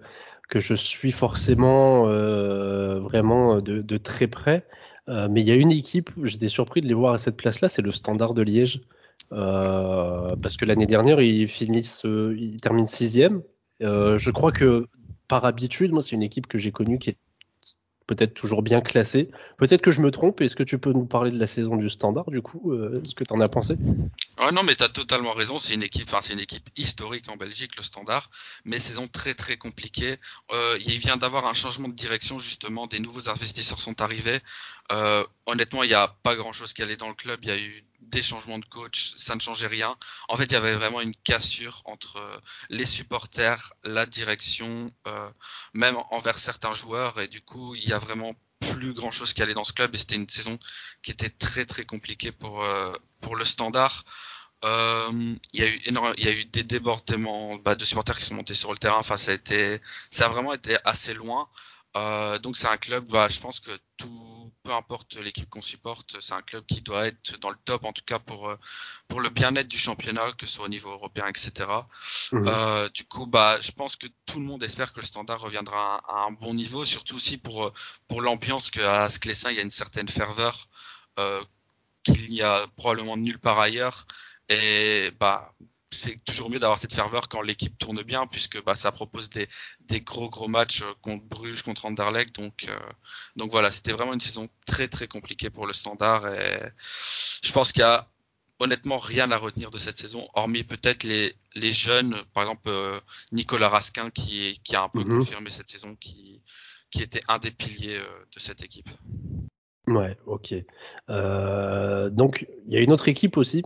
que 0.51 0.59
je 0.59 0.75
suis 0.75 1.11
forcément 1.11 2.07
euh, 2.07 3.01
vraiment 3.01 3.63
de, 3.63 3.81
de, 3.81 3.97
très 3.97 4.27
près, 4.27 4.67
euh, 5.09 5.27
mais 5.31 5.41
il 5.41 5.49
y 5.49 5.53
a 5.53 5.55
une 5.55 5.73
équipe, 5.73 6.11
j'étais 6.25 6.49
surpris 6.49 6.83
de 6.83 6.87
les 6.87 6.93
voir 6.93 7.15
à 7.15 7.19
cette 7.19 7.39
place-là, 7.39 7.71
c'est 7.71 7.81
le 7.81 7.93
Standard 7.93 8.35
de 8.35 8.43
Liège. 8.43 8.83
Euh, 9.33 10.37
parce 10.43 10.59
que 10.59 10.67
l'année 10.67 10.87
dernière, 10.87 11.21
ils 11.21 11.49
finissent, 11.49 12.05
euh, 12.05 12.37
ils 12.39 12.61
terminent 12.61 12.87
sixième. 12.87 13.43
Euh, 13.83 14.19
je 14.19 14.31
crois 14.31 14.53
que 14.53 14.87
par 15.29 15.47
habitude, 15.47 15.93
moi, 15.93 16.03
c'est 16.03 16.13
une 16.13 16.23
équipe 16.23 16.47
que 16.47 16.59
j'ai 16.59 16.73
connue 16.73 16.99
qui 16.99 17.11
est 17.11 17.19
peut-être 18.07 18.35
toujours 18.35 18.63
bien 18.63 18.81
classée. 18.81 19.31
Peut-être 19.57 19.83
que 19.83 19.93
je 19.93 20.01
me 20.01 20.11
trompe. 20.11 20.41
Est-ce 20.41 20.57
que 20.57 20.65
tu 20.65 20.79
peux 20.79 20.93
nous 20.93 21.07
parler 21.07 21.31
de 21.31 21.39
la 21.39 21.47
saison 21.47 21.77
du 21.77 21.89
Standard, 21.89 22.31
du 22.31 22.43
coup 22.43 22.73
Ce 22.75 23.15
que 23.15 23.25
tu 23.25 23.33
en 23.33 23.41
as 23.41 23.49
pensé? 23.49 23.77
Ouais, 24.41 24.53
non, 24.53 24.63
mais 24.63 24.75
tu 24.75 24.89
totalement 24.89 25.35
raison. 25.35 25.59
C'est 25.59 25.75
une 25.75 25.83
équipe, 25.83 26.09
enfin, 26.09 26.23
c'est 26.23 26.33
une 26.33 26.41
équipe 26.41 26.71
historique 26.79 27.29
en 27.29 27.37
Belgique, 27.37 27.77
le 27.77 27.83
Standard, 27.83 28.31
mais 28.65 28.81
saison 28.81 29.07
très 29.07 29.35
très 29.35 29.59
compliquée. 29.59 30.17
Euh, 30.53 30.79
il 30.81 30.99
vient 30.99 31.19
d'avoir 31.19 31.45
un 31.47 31.53
changement 31.53 31.89
de 31.89 31.95
direction 31.95 32.39
justement. 32.39 32.87
Des 32.87 33.01
nouveaux 33.01 33.29
investisseurs 33.29 33.83
sont 33.83 34.01
arrivés. 34.01 34.41
Euh, 34.93 35.27
honnêtement, 35.45 35.83
il 35.83 35.89
n'y 35.89 35.95
a 35.95 36.09
pas 36.23 36.37
grand 36.37 36.53
chose 36.53 36.73
qui 36.73 36.83
allait 36.83 36.97
dans 36.97 37.09
le 37.09 37.15
club. 37.15 37.41
Il 37.43 37.49
y 37.51 37.53
a 37.53 37.59
eu 37.59 37.85
des 38.01 38.23
changements 38.23 38.59
de 38.59 38.65
coach, 38.65 39.15
ça 39.19 39.35
ne 39.35 39.41
changeait 39.41 39.67
rien. 39.67 39.95
En 40.31 40.37
fait, 40.37 40.45
il 40.45 40.53
y 40.53 40.57
avait 40.57 40.75
vraiment 40.75 41.03
une 41.03 41.15
cassure 41.17 41.83
entre 41.85 42.17
euh, 42.17 42.41
les 42.71 42.87
supporters, 42.87 43.75
la 43.85 44.07
direction, 44.07 44.91
même 45.75 45.97
envers 46.11 46.39
certains 46.39 46.73
joueurs. 46.73 47.21
Et 47.21 47.29
du 47.29 47.43
coup, 47.43 47.75
il 47.75 47.87
y 47.87 47.93
a 47.93 47.99
vraiment 47.99 48.35
plus 48.61 48.95
grand 48.95 49.11
chose 49.11 49.33
qui 49.33 49.43
allait 49.43 49.55
dans 49.55 49.65
ce 49.65 49.73
club. 49.73 49.95
Et 49.95 49.99
c'était 49.99 50.17
une 50.17 50.29
saison 50.29 50.59
qui 51.03 51.11
était 51.11 51.31
très 51.31 51.65
très 51.67 51.85
compliquée 51.85 52.33
pour 52.33 52.63
euh, 52.65 52.93
pour 53.21 53.37
le 53.37 53.45
Standard. 53.45 54.05
il 54.63 55.39
y 55.55 55.63
a 55.63 55.69
eu 55.69 55.81
il 56.19 56.25
y 56.25 56.29
a 56.29 56.33
eu 56.33 56.45
des 56.45 56.65
débordements 56.65 57.57
bah, 57.57 57.75
de 57.75 57.85
supporters 57.85 58.19
qui 58.19 58.25
sont 58.25 58.35
montés 58.35 58.55
sur 58.55 58.73
le 58.73 58.79
terrain. 58.79 58.99
Enfin, 58.99 59.17
ça 59.17 59.33
a 59.33 59.35
été, 59.35 59.81
ça 60.11 60.27
a 60.27 60.29
vraiment 60.29 60.53
été 60.53 60.77
assez 60.85 61.15
loin. 61.15 61.49
Euh, 61.97 62.39
donc 62.39 62.57
c'est 62.57 62.69
un 62.69 62.77
club, 62.77 63.07
bah, 63.07 63.29
je 63.29 63.41
pense 63.41 63.61
que 63.61 63.71
tout, 63.97 64.40
peu 64.63 64.73
importe 64.73 65.17
l'équipe 65.17 65.49
qu'on 65.49 65.63
supporte, 65.63 66.17
c'est 66.21 66.35
un 66.35 66.43
club 66.43 66.65
qui 66.67 66.83
doit 66.83 67.07
être 67.07 67.39
dans 67.41 67.51
le 67.51 67.57
top, 67.65 67.85
en 67.85 67.93
tout 67.93 68.05
cas 68.05 68.19
pour 68.19 68.49
euh, 68.49 68.57
pour 69.09 69.21
le 69.21 69.29
bien-être 69.29 69.69
du 69.69 69.79
championnat, 69.79 70.33
que 70.33 70.47
ce 70.47 70.55
soit 70.55 70.67
au 70.67 70.69
niveau 70.69 70.91
européen, 70.91 71.27
etc. 71.27 71.69
Mhm. 72.33 72.47
Euh, 72.47 72.89
du 72.91 73.05
coup, 73.05 73.27
bah, 73.27 73.59
je 73.61 73.73
pense 73.73 73.97
que 73.97 74.07
tout 74.27 74.39
le 74.39 74.45
monde 74.45 74.63
espère 74.63 74.93
que 74.93 75.01
le 75.01 75.07
Standard 75.07 75.41
reviendra 75.41 76.03
à, 76.09 76.27
un 76.27 76.33
bon 76.33 76.55
niveau, 76.55 76.85
surtout 76.85 77.17
aussi 77.17 77.39
pour 77.39 77.67
euh, 77.67 77.73
pour 78.09 78.21
l'ambiance 78.21 78.71
qu'à 78.71 79.09
Sclessin 79.09 79.51
il 79.51 79.57
y 79.57 79.61
a 79.61 79.63
une 79.63 79.71
certaine 79.71 80.09
ferveur 80.09 80.69
euh, 81.19 81.43
qu'il 82.05 82.31
n'y 82.31 82.43
a 82.43 82.67
probablement 82.77 83.17
nulle 83.17 83.39
part 83.39 83.59
ailleurs. 83.59 84.07
Et 84.49 85.11
bah 85.21 85.55
c'est 85.93 86.25
toujours 86.25 86.51
mieux 86.51 86.59
d'avoir 86.59 86.79
cette 86.79 86.95
ferveur 86.95 87.29
quand 87.29 87.43
l'équipe 87.43 87.77
tourne 87.79 88.03
bien, 88.03 88.27
puisque 88.27 88.63
bah, 88.65 88.77
ça 88.77 88.93
propose 88.93 89.29
des, 89.29 89.49
des 89.81 90.01
gros 90.01 90.31
gros 90.31 90.49
matchs 90.49 90.83
euh, 90.83 90.93
contre 91.03 91.25
Bruges, 91.25 91.63
contre 91.63 91.87
Anderlecht. 91.87 92.35
Donc, 92.37 92.67
euh, 92.69 92.77
donc 93.37 93.51
voilà, 93.51 93.71
c'était 93.71 93.93
vraiment 93.93 94.15
une 94.15 94.21
saison 94.21 94.49
très 94.67 94.89
très 94.89 95.09
compliquée 95.09 95.51
pour 95.51 95.67
le 95.67 95.73
Standard. 95.73 96.27
Et 96.29 96.61
je 97.43 97.53
pense 97.53 97.73
qu'il 97.73 97.81
y 97.81 97.85
a 97.85 98.09
honnêtement 98.61 98.99
rien 98.99 99.31
à 99.33 99.37
retenir 99.37 99.71
de 99.71 99.79
cette 99.79 99.99
saison, 99.99 100.29
hormis 100.35 100.65
peut-être 100.65 101.03
les, 101.05 101.35
les 101.55 101.73
jeunes, 101.73 102.15
par 102.35 102.45
exemple 102.45 102.69
euh, 102.69 102.99
Nicolas 103.33 103.71
Raskin 103.71 104.11
qui, 104.11 104.61
qui 104.63 104.77
a 104.77 104.83
un 104.83 104.89
peu 104.89 105.03
mhm. 105.03 105.19
confirmé 105.19 105.51
cette 105.51 105.71
saison, 105.71 105.97
qui, 105.97 106.43
qui 106.91 107.03
était 107.03 107.23
un 107.29 107.39
des 107.39 107.51
piliers 107.51 107.99
de 107.99 108.39
cette 108.39 108.63
équipe. 108.63 108.91
Ouais, 109.87 110.17
ok. 110.27 110.55
donc 111.09 112.47
il 112.67 112.75
y 112.75 112.77
a 112.77 112.81
une 112.81 112.93
autre 112.93 113.09
équipe 113.09 113.37
aussi 113.37 113.65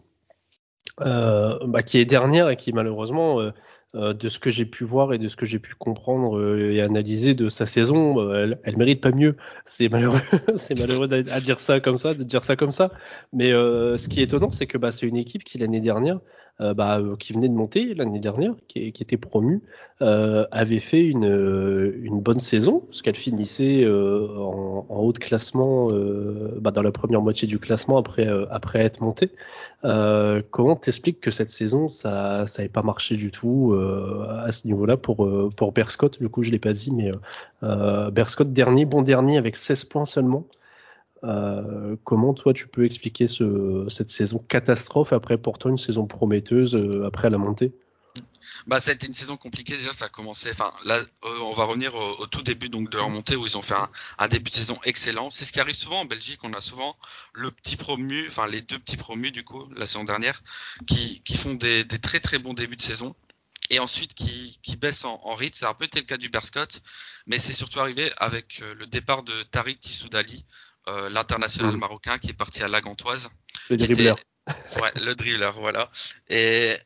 bah, 0.98 1.82
qui 1.82 1.98
est 1.98 2.04
dernière 2.04 2.48
et 2.48 2.56
qui 2.56 2.72
malheureusement, 2.72 3.40
euh, 3.40 3.50
euh, 3.94 4.12
de 4.12 4.28
ce 4.28 4.38
que 4.38 4.50
j'ai 4.50 4.64
pu 4.64 4.84
voir 4.84 5.12
et 5.12 5.18
de 5.18 5.28
ce 5.28 5.36
que 5.36 5.46
j'ai 5.46 5.58
pu 5.58 5.74
comprendre 5.74 6.58
et 6.58 6.80
analyser 6.80 7.34
de 7.34 7.48
sa 7.48 7.64
saison, 7.64 8.32
elle, 8.34 8.58
elle 8.64 8.76
mérite 8.76 9.00
pas 9.00 9.12
mieux. 9.12 9.36
C'est 9.64 9.88
malheureux, 9.88 10.20
c'est 10.56 10.78
malheureux 10.78 11.08
à 11.12 11.40
dire 11.40 11.60
ça 11.60 11.80
comme 11.80 11.98
ça, 11.98 12.14
de 12.14 12.24
dire 12.24 12.44
ça 12.44 12.56
comme 12.56 12.72
ça. 12.72 12.88
Mais 13.32 13.50
ce 13.52 14.08
qui 14.08 14.20
est 14.20 14.24
étonnant, 14.24 14.50
c'est 14.50 14.66
que 14.66 14.78
bah, 14.78 14.90
c'est 14.90 15.06
une 15.06 15.16
équipe 15.16 15.44
qui 15.44 15.58
l'année 15.58 15.80
dernière 15.80 16.20
euh, 16.53 16.53
bah, 16.60 17.00
euh, 17.00 17.16
qui 17.16 17.32
venait 17.32 17.48
de 17.48 17.54
monter 17.54 17.94
l'année 17.94 18.20
dernière, 18.20 18.54
qui, 18.68 18.86
était 18.86 19.16
promue, 19.16 19.60
euh, 20.02 20.46
avait 20.52 20.78
fait 20.78 21.04
une, 21.04 22.20
bonne 22.20 22.38
saison, 22.38 22.80
parce 22.80 23.02
qu'elle 23.02 23.16
finissait 23.16 23.86
en, 23.86 24.86
haut 24.88 25.12
de 25.12 25.18
classement 25.18 25.88
bah, 26.60 26.70
dans 26.70 26.82
la 26.82 26.92
première 26.92 27.20
moitié 27.22 27.48
du 27.48 27.58
classement 27.58 27.98
après, 27.98 28.28
être 28.74 29.00
montée. 29.00 29.30
comment 29.82 30.76
t'expliques 30.76 31.20
que 31.20 31.30
cette 31.30 31.50
saison, 31.50 31.88
ça 31.88 32.44
n'avait 32.56 32.68
pas 32.68 32.82
marché 32.82 33.16
du 33.16 33.30
tout 33.30 33.76
à 33.76 34.52
ce 34.52 34.66
niveau-là 34.66 34.96
pour, 34.96 35.28
pour 35.56 35.72
Berscott? 35.72 36.18
Du 36.20 36.28
coup, 36.28 36.42
je 36.42 36.50
l'ai 36.50 36.58
pas 36.58 36.72
dit, 36.72 36.92
mais 36.92 37.10
Berscott 38.12 38.52
dernier, 38.52 38.84
bon 38.84 39.02
dernier 39.02 39.38
avec 39.38 39.56
16 39.56 39.84
points 39.84 40.04
seulement. 40.04 40.46
Euh, 41.24 41.96
comment 42.04 42.34
toi 42.34 42.52
tu 42.52 42.68
peux 42.68 42.84
expliquer 42.84 43.26
ce, 43.26 43.86
cette 43.88 44.10
saison 44.10 44.44
catastrophe 44.46 45.12
après 45.12 45.38
pour 45.38 45.58
toi 45.58 45.70
une 45.70 45.78
saison 45.78 46.06
prometteuse 46.06 46.74
euh, 46.74 47.06
après 47.06 47.30
la 47.30 47.38
montée 47.38 47.72
bah, 48.66 48.80
ça 48.80 48.92
a 48.92 48.94
été 48.94 49.06
une 49.06 49.14
saison 49.14 49.36
compliquée. 49.36 49.76
Déjà, 49.76 49.90
ça 49.90 50.06
a 50.06 50.08
commencé. 50.08 50.50
Enfin, 50.50 50.72
là, 50.84 50.96
euh, 50.96 51.38
on 51.42 51.52
va 51.52 51.64
revenir 51.64 51.94
au, 51.94 52.26
tout 52.26 52.42
début 52.42 52.70
donc 52.70 52.88
de 52.88 52.96
leur 52.96 53.10
montée 53.10 53.36
où 53.36 53.46
ils 53.46 53.58
ont 53.58 53.62
fait 53.62 53.74
un, 54.18 54.28
début 54.28 54.50
de 54.50 54.54
saison 54.54 54.78
excellent. 54.84 55.28
C'est 55.28 55.44
ce 55.44 55.52
qui 55.52 55.60
arrive 55.60 55.74
souvent 55.74 56.00
en 56.00 56.04
Belgique. 56.06 56.40
On 56.44 56.52
a 56.54 56.60
souvent 56.60 56.96
le 57.34 57.50
petit 57.50 57.76
promu, 57.76 58.26
enfin 58.28 58.46
les 58.46 58.62
deux 58.62 58.78
petits 58.78 58.96
promus 58.96 59.32
du 59.32 59.44
coup 59.44 59.68
la 59.76 59.86
saison 59.86 60.04
dernière, 60.04 60.42
qui, 60.86 61.20
qui 61.22 61.36
font 61.36 61.54
des, 61.54 61.86
très 61.86 62.20
très 62.20 62.38
bons 62.38 62.54
débuts 62.54 62.76
de 62.76 62.82
saison 62.82 63.14
et 63.70 63.80
ensuite 63.80 64.14
qui, 64.14 64.58
qui 64.62 64.76
baissent 64.76 65.04
en, 65.04 65.20
en 65.24 65.34
rythme. 65.34 65.58
C'est 65.58 65.66
un 65.66 65.74
peu 65.74 65.86
le 65.92 66.02
cas 66.02 66.16
du 66.16 66.30
Berscott, 66.30 66.80
mais 67.26 67.38
c'est 67.38 67.52
surtout 67.52 67.80
arrivé 67.80 68.10
avec 68.18 68.62
le 68.78 68.86
départ 68.86 69.24
de 69.24 69.32
Tariq 69.50 69.78
Tissoudali, 69.78 70.44
euh, 70.88 71.08
l'international 71.10 71.74
mm. 71.74 71.78
marocain 71.78 72.18
qui 72.18 72.28
est 72.28 72.34
parti 72.34 72.62
à 72.62 72.68
la 72.68 72.80
Gantoise. 72.80 73.30
Le 73.70 73.76
dribbleur. 73.76 74.16
Ouais, 74.82 74.92
le 74.96 75.14
dribbleur, 75.14 75.58
voilà. 75.58 75.90
Et 76.28 76.76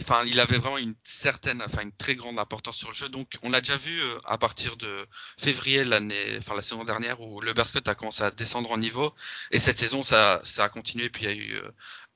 enfin, 0.00 0.22
il 0.26 0.38
avait 0.38 0.58
vraiment 0.58 0.76
une 0.76 0.94
certaine, 1.02 1.62
enfin 1.62 1.80
une 1.80 1.92
très 1.92 2.14
grande 2.14 2.38
importance 2.38 2.76
sur 2.76 2.90
le 2.90 2.94
jeu. 2.94 3.08
Donc, 3.08 3.38
on 3.42 3.48
l'a 3.48 3.62
déjà 3.62 3.78
vu 3.78 3.98
euh, 3.98 4.18
à 4.26 4.36
partir 4.36 4.76
de 4.76 5.06
février 5.38 5.82
l'année, 5.84 6.36
enfin 6.36 6.54
la 6.54 6.60
saison 6.60 6.84
dernière, 6.84 7.18
où 7.22 7.40
le 7.40 7.54
Berscott 7.54 7.88
a 7.88 7.94
commencé 7.94 8.22
à 8.22 8.30
descendre 8.30 8.70
en 8.70 8.76
niveau. 8.76 9.14
Et 9.50 9.58
cette 9.58 9.78
saison, 9.78 10.02
ça, 10.02 10.42
ça 10.44 10.64
a 10.64 10.68
continué. 10.68 11.08
Puis 11.08 11.24
il 11.24 11.28
y 11.28 11.32
a 11.32 11.34
eu 11.34 11.54
euh, 11.56 11.70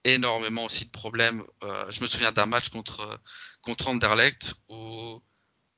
énormément 0.04 0.66
aussi 0.66 0.85
de 0.85 0.90
problèmes. 0.90 1.43
je 1.88 2.02
me 2.02 2.07
souviens 2.07 2.33
d'un 2.33 2.45
match 2.45 2.69
contre 2.69 3.19
contre 3.62 3.88
Anderlecht 3.88 4.54
où 4.69 5.23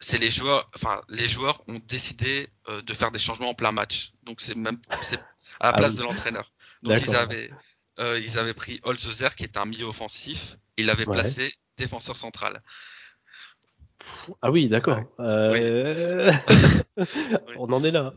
c'est 0.01 0.19
les 0.19 0.31
joueurs, 0.31 0.69
enfin 0.75 1.01
les 1.09 1.29
joueurs 1.29 1.63
ont 1.69 1.79
décidé 1.87 2.49
de 2.85 2.95
faire 2.95 3.13
des 3.13 3.21
changements 3.21 3.51
en 3.51 3.55
plein 3.55 3.71
match. 3.71 4.13
Donc 4.25 4.41
c'est 4.41 4.57
même 4.57 4.79
c'est 5.01 5.23
à 5.61 5.67
la 5.67 5.73
ah 5.75 5.79
place 5.79 5.97
de 5.97 6.03
l'entraîneur. 6.03 6.53
Donc 6.83 7.01
ils 7.01 7.17
avaient, 7.17 7.51
euh, 8.01 8.21
ils 8.25 8.39
avaient 8.39 8.55
pris 8.55 8.81
Holzozer 8.83 9.35
qui 9.35 9.45
est 9.45 9.57
un 9.57 9.65
milieu 9.65 9.87
offensif, 9.87 10.57
ils 10.77 10.87
l'avaient 10.87 11.07
placé 11.07 11.53
défenseur 11.77 12.17
central. 12.17 12.61
Ah 14.43 14.51
oui, 14.51 14.69
d'accord. 14.69 15.01
Euh... 15.21 16.33
On 17.59 17.73
en 17.73 17.85
est 17.85 17.91
là. 17.91 18.15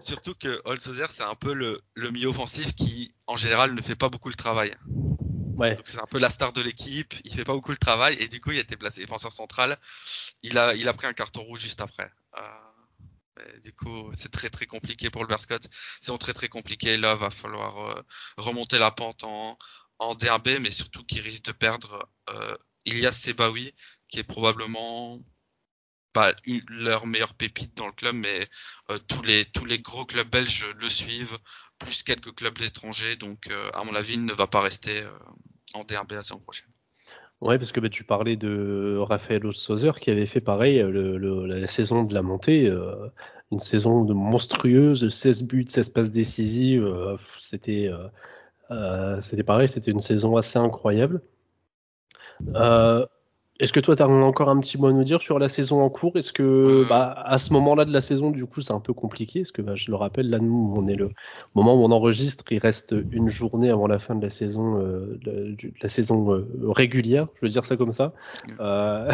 Surtout 0.00 0.34
que 0.34 0.60
Holzozer 0.64 1.10
c'est 1.10 1.22
un 1.22 1.34
peu 1.34 1.52
le, 1.52 1.80
le 1.94 2.10
milieu 2.10 2.28
offensif 2.28 2.74
qui, 2.74 3.14
en 3.26 3.36
général, 3.36 3.74
ne 3.74 3.80
fait 3.80 3.94
pas 3.94 4.08
beaucoup 4.08 4.28
le 4.28 4.34
travail. 4.34 4.72
Ouais. 5.58 5.76
Donc 5.76 5.86
c'est 5.86 6.00
un 6.00 6.06
peu 6.10 6.18
la 6.18 6.30
star 6.30 6.52
de 6.52 6.62
l'équipe, 6.62 7.14
il 7.24 7.34
fait 7.34 7.44
pas 7.44 7.52
beaucoup 7.52 7.70
le 7.70 7.76
travail 7.76 8.16
et 8.20 8.28
du 8.28 8.40
coup 8.40 8.50
il 8.50 8.58
a 8.58 8.62
été 8.62 8.76
placé 8.76 9.02
défenseur 9.02 9.32
central. 9.32 9.76
Il 10.42 10.58
a, 10.58 10.74
il 10.74 10.88
a 10.88 10.92
pris 10.92 11.06
un 11.06 11.12
carton 11.12 11.42
rouge 11.42 11.60
juste 11.60 11.80
après. 11.80 12.10
Euh 12.38 12.71
du 13.62 13.72
coup, 13.72 14.10
c'est 14.14 14.30
très 14.30 14.50
très 14.50 14.66
compliqué 14.66 15.10
pour 15.10 15.22
le 15.22 15.28
Berscott. 15.28 15.68
C'est 16.00 16.16
très 16.18 16.32
très 16.32 16.48
compliqué. 16.48 16.96
Là, 16.96 17.14
va 17.14 17.30
falloir 17.30 17.78
euh, 17.78 18.02
remonter 18.36 18.78
la 18.78 18.90
pente 18.90 19.24
en, 19.24 19.58
en 19.98 20.14
DRB, 20.14 20.48
mais 20.60 20.70
surtout 20.70 21.04
qu'ils 21.04 21.20
risquent 21.20 21.46
de 21.46 21.52
perdre 21.52 22.08
euh, 22.30 22.56
Ilias 22.86 23.12
Sebaoui, 23.12 23.74
qui 24.08 24.18
est 24.20 24.24
probablement 24.24 25.20
pas 26.12 26.34
leur 26.68 27.06
meilleure 27.06 27.34
pépite 27.34 27.74
dans 27.74 27.86
le 27.86 27.92
club, 27.92 28.14
mais 28.16 28.48
euh, 28.90 28.98
tous 28.98 29.22
les 29.22 29.46
tous 29.46 29.64
les 29.64 29.78
gros 29.78 30.04
clubs 30.04 30.28
belges 30.28 30.66
le 30.78 30.88
suivent, 30.88 31.38
plus 31.78 32.02
quelques 32.02 32.34
clubs 32.34 32.60
étrangers. 32.60 33.16
Donc, 33.16 33.46
euh, 33.48 33.70
à 33.74 33.84
mon 33.84 33.94
avis, 33.94 34.14
il 34.14 34.24
ne 34.24 34.34
va 34.34 34.46
pas 34.46 34.60
rester 34.60 35.04
en 35.74 35.84
DRB 35.84 36.12
la 36.12 36.22
saison 36.22 36.40
prochaine. 36.40 36.72
Ouais, 37.42 37.58
parce 37.58 37.72
que 37.72 37.80
bah, 37.80 37.88
tu 37.88 38.04
parlais 38.04 38.36
de 38.36 38.98
Raphaël 39.00 39.44
Ossozer 39.44 39.98
qui 39.98 40.10
avait 40.12 40.26
fait 40.26 40.40
pareil 40.40 40.78
le, 40.78 41.16
la 41.44 41.66
saison 41.66 42.04
de 42.04 42.14
la 42.14 42.22
montée, 42.22 42.68
euh, 42.68 43.08
une 43.50 43.58
saison 43.58 44.04
de 44.04 44.14
monstrueuse, 44.14 45.08
16 45.08 45.42
buts, 45.42 45.66
16 45.66 45.88
passes 45.90 46.12
décisives. 46.12 46.84
Euh, 46.84 47.16
c'était, 47.40 47.90
euh, 48.70 49.20
c'était 49.20 49.42
pareil, 49.42 49.68
c'était 49.68 49.90
une 49.90 49.98
saison 49.98 50.36
assez 50.36 50.60
incroyable. 50.60 51.20
Est-ce 53.60 53.72
que 53.72 53.80
toi, 53.80 53.94
tu 53.94 54.02
as 54.02 54.08
encore 54.08 54.48
un 54.48 54.58
petit 54.60 54.78
mot 54.78 54.88
à 54.88 54.92
nous 54.92 55.04
dire 55.04 55.20
sur 55.20 55.38
la 55.38 55.48
saison 55.48 55.82
en 55.82 55.90
cours? 55.90 56.16
Est-ce 56.16 56.32
que, 56.32 56.42
euh. 56.42 56.86
bah, 56.88 57.14
à 57.24 57.38
ce 57.38 57.52
moment-là 57.52 57.84
de 57.84 57.92
la 57.92 58.00
saison, 58.00 58.30
du 58.30 58.46
coup, 58.46 58.62
c'est 58.62 58.72
un 58.72 58.80
peu 58.80 58.94
compliqué? 58.94 59.40
Est-ce 59.40 59.52
que, 59.52 59.62
bah, 59.62 59.74
je 59.74 59.90
le 59.90 59.96
rappelle, 59.96 60.30
là, 60.30 60.38
nous, 60.38 60.74
on 60.76 60.86
est 60.88 60.94
le 60.94 61.10
moment 61.54 61.74
où 61.74 61.84
on 61.84 61.90
enregistre, 61.90 62.44
il 62.50 62.58
reste 62.58 62.94
une 63.10 63.28
journée 63.28 63.70
avant 63.70 63.86
la 63.86 63.98
fin 63.98 64.14
de 64.14 64.22
la 64.22 64.30
saison, 64.30 64.80
euh, 64.80 65.18
de, 65.22 65.56
la 65.82 65.88
saison 65.88 66.32
euh, 66.32 66.46
régulière, 66.62 67.28
je 67.34 67.46
veux 67.46 67.50
dire 67.50 67.64
ça 67.64 67.76
comme 67.76 67.92
ça. 67.92 68.14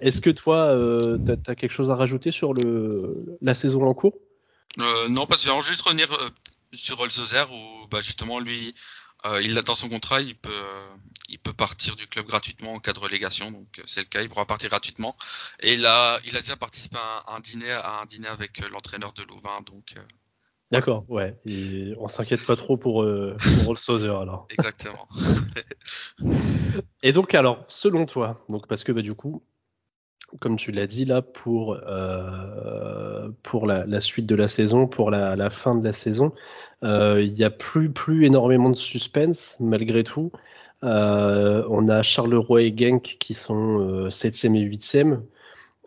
Est-ce 0.00 0.20
que 0.20 0.30
toi, 0.30 0.76
tu 1.24 1.50
as, 1.50 1.54
quelque 1.56 1.72
chose 1.72 1.90
à 1.90 1.96
rajouter 1.96 2.30
sur 2.30 2.54
le, 2.54 3.38
la 3.42 3.54
saison 3.54 3.84
en 3.84 3.94
cours? 3.94 4.14
Non, 5.10 5.26
parce 5.26 5.44
que 5.44 5.50
je 5.50 5.54
vais 5.54 5.62
juste 5.62 5.80
revenir 5.80 6.06
sur 6.72 7.00
Olzozer 7.00 7.50
où, 7.50 7.88
bah, 7.90 8.00
justement, 8.02 8.38
lui, 8.38 8.74
euh, 9.26 9.42
il 9.42 9.56
a 9.58 9.62
dans 9.62 9.74
son 9.74 9.88
contrat, 9.88 10.20
il 10.20 10.36
peut, 10.36 10.50
euh, 10.50 10.96
il 11.28 11.38
peut 11.38 11.52
partir 11.52 11.96
du 11.96 12.06
club 12.06 12.26
gratuitement 12.26 12.74
en 12.74 12.78
cas 12.78 12.92
de 12.92 13.00
relégation, 13.00 13.50
donc 13.50 13.66
euh, 13.78 13.82
c'est 13.86 14.00
le 14.00 14.06
cas, 14.06 14.22
il 14.22 14.28
pourra 14.28 14.46
partir 14.46 14.70
gratuitement. 14.70 15.16
Et 15.60 15.74
il 15.74 15.86
a, 15.86 16.18
il 16.24 16.36
a 16.36 16.40
déjà 16.40 16.56
participé 16.56 16.96
à 16.96 17.34
un, 17.34 17.40
dîner, 17.40 17.70
à 17.70 18.00
un 18.00 18.06
dîner 18.06 18.28
avec 18.28 18.60
l'entraîneur 18.70 19.12
de 19.12 19.22
Louvain, 19.22 19.60
donc. 19.66 19.94
D'accord, 20.70 21.04
ouais. 21.08 21.34
Et 21.46 21.94
on 21.98 22.08
s'inquiète 22.08 22.44
pas 22.44 22.54
trop 22.54 22.76
pour, 22.76 23.06
pour 23.64 23.78
Sauzer 23.78 24.14
alors. 24.20 24.46
Exactement. 24.50 25.08
Et 27.02 27.12
donc 27.12 27.34
alors, 27.34 27.64
selon 27.68 28.06
toi, 28.06 28.44
donc 28.48 28.66
parce 28.66 28.84
que 28.84 28.92
bah, 28.92 29.02
du 29.02 29.14
coup, 29.14 29.42
comme 30.40 30.56
tu 30.56 30.72
l'as 30.72 30.86
dit 30.86 31.04
là, 31.04 31.22
pour, 31.22 31.78
euh, 31.86 33.28
pour 33.42 33.66
la, 33.66 34.00
suite 34.00 34.26
de 34.26 34.34
la 34.34 34.48
saison, 34.48 34.86
pour 34.86 35.10
la, 35.10 35.50
fin 35.50 35.74
de 35.74 35.84
la 35.84 35.92
saison, 35.92 36.32
euh, 36.84 37.22
il 37.22 37.32
n'y 37.32 37.44
a 37.44 37.50
plus, 37.50 37.90
plus 37.90 38.26
énormément 38.26 38.70
de 38.70 38.76
suspense 38.76 39.56
malgré 39.60 40.04
tout. 40.04 40.30
Euh, 40.84 41.64
on 41.68 41.88
a 41.88 42.02
Charleroi 42.02 42.62
et 42.62 42.74
Genk 42.76 43.16
qui 43.18 43.34
sont 43.34 44.08
7e 44.08 44.54
et 44.54 44.64
8e. 44.64 45.20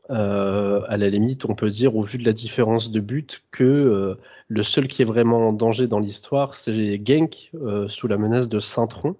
à 0.10 0.98
la 0.98 1.10
limite, 1.10 1.46
on 1.46 1.54
peut 1.54 1.70
dire, 1.70 1.96
au 1.96 2.04
vu 2.04 2.18
de 2.18 2.26
la 2.26 2.34
différence 2.34 2.92
de 2.92 3.00
but, 3.00 3.44
que 3.52 4.18
le 4.48 4.64
seul 4.64 4.88
qui 4.88 5.04
est 5.04 5.06
vraiment 5.06 5.50
en 5.50 5.54
danger 5.54 5.88
dans 5.88 6.00
l'histoire, 6.00 6.56
c'est 6.56 7.00
Genk, 7.06 7.52
sous 7.88 8.08
la 8.08 8.18
menace 8.18 8.50
de 8.50 8.60
Saint-Tron. 8.60 9.16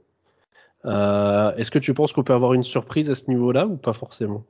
Est-ce 0.84 1.72
que 1.72 1.80
tu 1.80 1.94
penses 1.94 2.12
qu'on 2.12 2.24
peut 2.24 2.34
avoir 2.34 2.54
une 2.54 2.64
surprise 2.64 3.10
à 3.12 3.16
ce 3.16 3.30
niveau-là 3.30 3.68
ou 3.68 3.78
pas 3.78 3.94
forcément? 3.94 4.44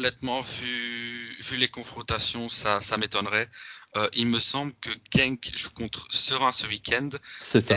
Honnêtement, 0.00 0.40
vu, 0.40 1.36
vu 1.42 1.56
les 1.56 1.68
confrontations, 1.68 2.48
ça, 2.48 2.80
ça 2.80 2.96
m'étonnerait. 2.96 3.48
Euh, 3.96 4.08
il 4.14 4.26
me 4.26 4.40
semble 4.40 4.72
que 4.80 4.90
Genk 5.14 5.50
joue 5.54 5.70
contre 5.70 6.06
Serein 6.10 6.52
ce 6.52 6.66
week-end. 6.66 7.10
C'est 7.40 7.60
ça. 7.60 7.76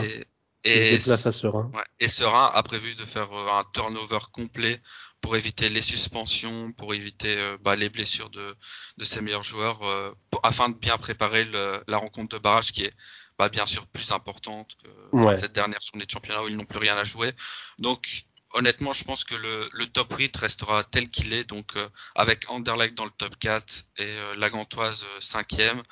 Et, 0.63 0.94
et, 0.94 1.00
Serein. 1.00 1.70
Ouais, 1.74 1.84
et 2.00 2.08
Serein 2.08 2.50
a 2.53 2.63
prévu 2.63 2.96
de 2.96 3.03
faire 3.03 3.32
euh, 3.32 3.60
un 3.60 3.65
turnover 3.74 4.20
complet 4.32 4.82
pour 5.20 5.36
éviter 5.36 5.68
les 5.70 5.82
suspensions, 5.82 6.72
pour 6.74 6.94
éviter 6.94 7.36
euh, 7.38 7.58
bah, 7.62 7.75
les 7.75 7.89
blessures 7.89 8.30
de, 8.30 8.56
de 8.98 9.03
ses 9.03 9.22
meilleurs 9.22 9.44
joueurs, 9.44 9.82
euh, 9.84 10.12
afin 10.44 10.70
de 10.70 10.75
bien 10.75 10.98
préparer 10.98 11.44
le, 11.44 11.84
la 11.88 11.98
rencontre 11.98 12.38
de 12.38 12.42
barrage 12.42 12.72
qui 12.72 12.86
est 12.86 12.94
bah, 13.38 13.50
bien 13.50 13.66
sûr 13.66 13.86
plus 13.88 14.12
importante 14.12 14.72
que 14.83 15.38
cette 15.38 15.53
dernière 15.53 15.81
journée 15.81 16.05
de 16.05 16.12
championnat 16.12 16.44
où 16.44 16.48
ils 16.48 16.55
n'ont 16.55 16.66
plus 16.66 16.79
rien 16.79 16.96
à 16.96 17.03
jouer. 17.03 17.31
Donc 17.79 18.25
honnêtement, 18.53 18.94
je 18.94 19.03
pense 19.03 19.24
que 19.24 19.35
le, 19.35 19.70
le 19.74 19.85
top 19.87 20.13
8 20.18 20.35
restera 20.37 20.83
tel 20.83 21.09
qu'il 21.09 21.33
est, 21.33 21.44
donc 21.44 21.75
euh, 21.75 21.89
avec 22.16 22.50
Anderlecht 22.50 22.96
dans 22.96 23.05
le 23.05 23.11
top 23.11 23.37
4 23.37 23.85
et 23.98 24.03
euh, 24.03 24.35
la 24.37 24.50
Gantoise 24.50 25.05
5e 25.20 25.61
euh, 25.61 25.83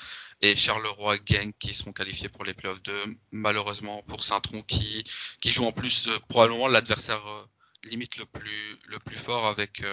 et 0.42 0.56
Charleroi 0.56 1.18
Gang 1.18 1.52
qui 1.60 1.74
seront 1.74 1.92
qualifiés 1.92 2.30
pour 2.30 2.44
les 2.44 2.54
playoffs 2.54 2.82
2. 2.84 2.94
Malheureusement 3.32 4.02
pour 4.04 4.24
Saint-Tron 4.24 4.62
qui, 4.62 5.04
qui 5.40 5.52
joue 5.52 5.66
en 5.66 5.72
plus 5.72 6.10
probablement 6.30 6.68
l'adversaire 6.68 7.22
limite 7.86 8.18
le 8.18 8.26
plus, 8.26 8.80
le 8.88 9.00
plus 9.00 9.18
fort 9.18 9.48
avec, 9.48 9.84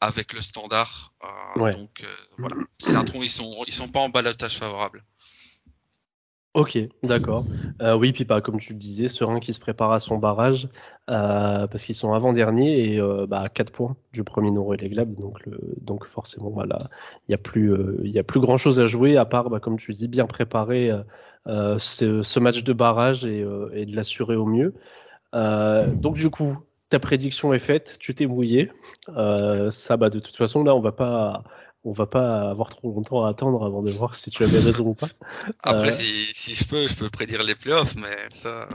avec 0.00 0.32
le 0.32 0.40
standard. 0.40 1.12
Donc 1.56 2.02
voilà, 2.38 2.56
Saint-Tron 2.78 3.22
ils 3.22 3.30
sont, 3.30 3.64
ils 3.66 3.74
sont 3.74 3.88
pas 3.88 4.00
en 4.00 4.08
balotage 4.08 4.56
favorable. 4.56 5.04
Ok, 6.54 6.76
d'accord. 7.04 7.44
Euh, 7.80 7.96
oui, 7.96 8.12
puis 8.12 8.24
pas 8.24 8.40
comme 8.40 8.58
tu 8.58 8.72
le 8.72 8.78
disais, 8.78 9.06
Serein 9.06 9.38
qui 9.38 9.52
se 9.52 9.60
prépare 9.60 9.92
à 9.92 10.00
son 10.00 10.18
barrage, 10.18 10.68
euh, 11.08 11.68
parce 11.68 11.84
qu'ils 11.84 11.94
sont 11.94 12.12
avant-dernier 12.12 12.92
et 12.92 13.00
euh, 13.00 13.24
bah, 13.28 13.48
4 13.48 13.70
points 13.70 13.96
du 14.12 14.24
premier 14.24 14.50
non 14.50 14.64
relégable, 14.64 15.14
donc, 15.14 15.44
donc 15.80 16.06
forcément, 16.06 16.50
voilà, 16.50 16.76
il 17.28 17.30
n'y 17.30 17.34
a, 17.36 17.38
plus, 17.38 17.72
euh, 17.72 18.18
a 18.18 18.24
plus 18.24 18.40
grand-chose 18.40 18.80
à 18.80 18.86
jouer, 18.86 19.16
à 19.16 19.24
part, 19.24 19.48
bah, 19.48 19.60
comme 19.60 19.78
tu 19.78 19.92
dis, 19.92 20.08
bien 20.08 20.26
préparer 20.26 20.90
euh, 21.46 21.78
ce, 21.78 22.38
match 22.40 22.64
de 22.64 22.72
barrage 22.72 23.24
et, 23.24 23.44
et 23.72 23.86
de 23.86 23.94
l'assurer 23.94 24.34
au 24.34 24.46
mieux. 24.46 24.74
donc 25.32 26.16
du 26.16 26.30
coup, 26.30 26.58
ta 26.88 26.98
prédiction 26.98 27.54
est 27.54 27.60
faite, 27.60 27.94
tu 28.00 28.12
t'es 28.12 28.26
mouillé. 28.26 28.72
ça, 29.70 29.96
bah, 29.96 30.10
de 30.10 30.18
toute 30.18 30.34
façon, 30.34 30.64
là, 30.64 30.74
on 30.74 30.80
va 30.80 30.90
pas 30.90 31.44
on 31.84 31.92
va 31.92 32.06
pas 32.06 32.50
avoir 32.50 32.70
trop 32.70 32.92
longtemps 32.92 33.24
à 33.24 33.30
attendre 33.30 33.64
avant 33.64 33.82
de 33.82 33.90
voir 33.90 34.14
si 34.14 34.30
tu 34.30 34.44
avais 34.44 34.58
raison 34.58 34.88
ou 34.88 34.94
pas. 34.94 35.08
Après, 35.62 35.90
euh, 35.90 35.94
si, 35.94 36.54
je 36.54 36.64
peux, 36.66 36.86
je 36.86 36.94
peux 36.94 37.08
prédire 37.08 37.42
les 37.42 37.54
playoffs, 37.54 37.94
mais 37.96 38.16
ça. 38.30 38.68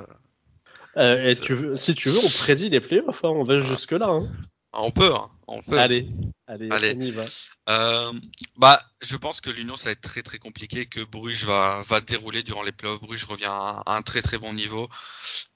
Euh, 0.97 1.19
et 1.19 1.35
tu 1.35 1.53
veux, 1.53 1.77
si 1.77 1.93
tu 1.93 2.09
veux, 2.09 2.19
on 2.19 2.29
prédit 2.29 2.69
les 2.69 2.81
playoffs, 2.81 3.23
hein, 3.23 3.29
on 3.29 3.43
va 3.43 3.59
jusque 3.59 3.91
là. 3.91 4.07
Hein. 4.09 4.27
Ah, 4.71 4.81
on 4.81 4.91
peut, 4.91 5.13
hein, 5.13 5.29
on 5.47 5.61
peut. 5.61 5.77
Allez, 5.77 6.09
allez, 6.47 6.95
on 6.97 7.01
y 7.01 7.11
va. 7.11 7.23
Euh, 7.69 8.11
bah, 8.57 8.81
je 9.01 9.15
pense 9.15 9.39
que 9.39 9.49
l'Union 9.49 9.77
ça 9.77 9.85
va 9.85 9.91
être 9.91 10.01
très 10.01 10.21
très 10.21 10.37
compliqué, 10.37 10.85
que 10.85 11.03
Bruges 11.05 11.45
va 11.45 11.81
va 11.87 12.01
dérouler 12.01 12.43
durant 12.43 12.61
les 12.61 12.73
playoffs. 12.73 12.99
Bruges 12.99 13.23
revient 13.23 13.45
à, 13.47 13.83
un 13.85 14.01
très 14.01 14.21
très 14.21 14.37
bon 14.37 14.53
niveau. 14.53 14.89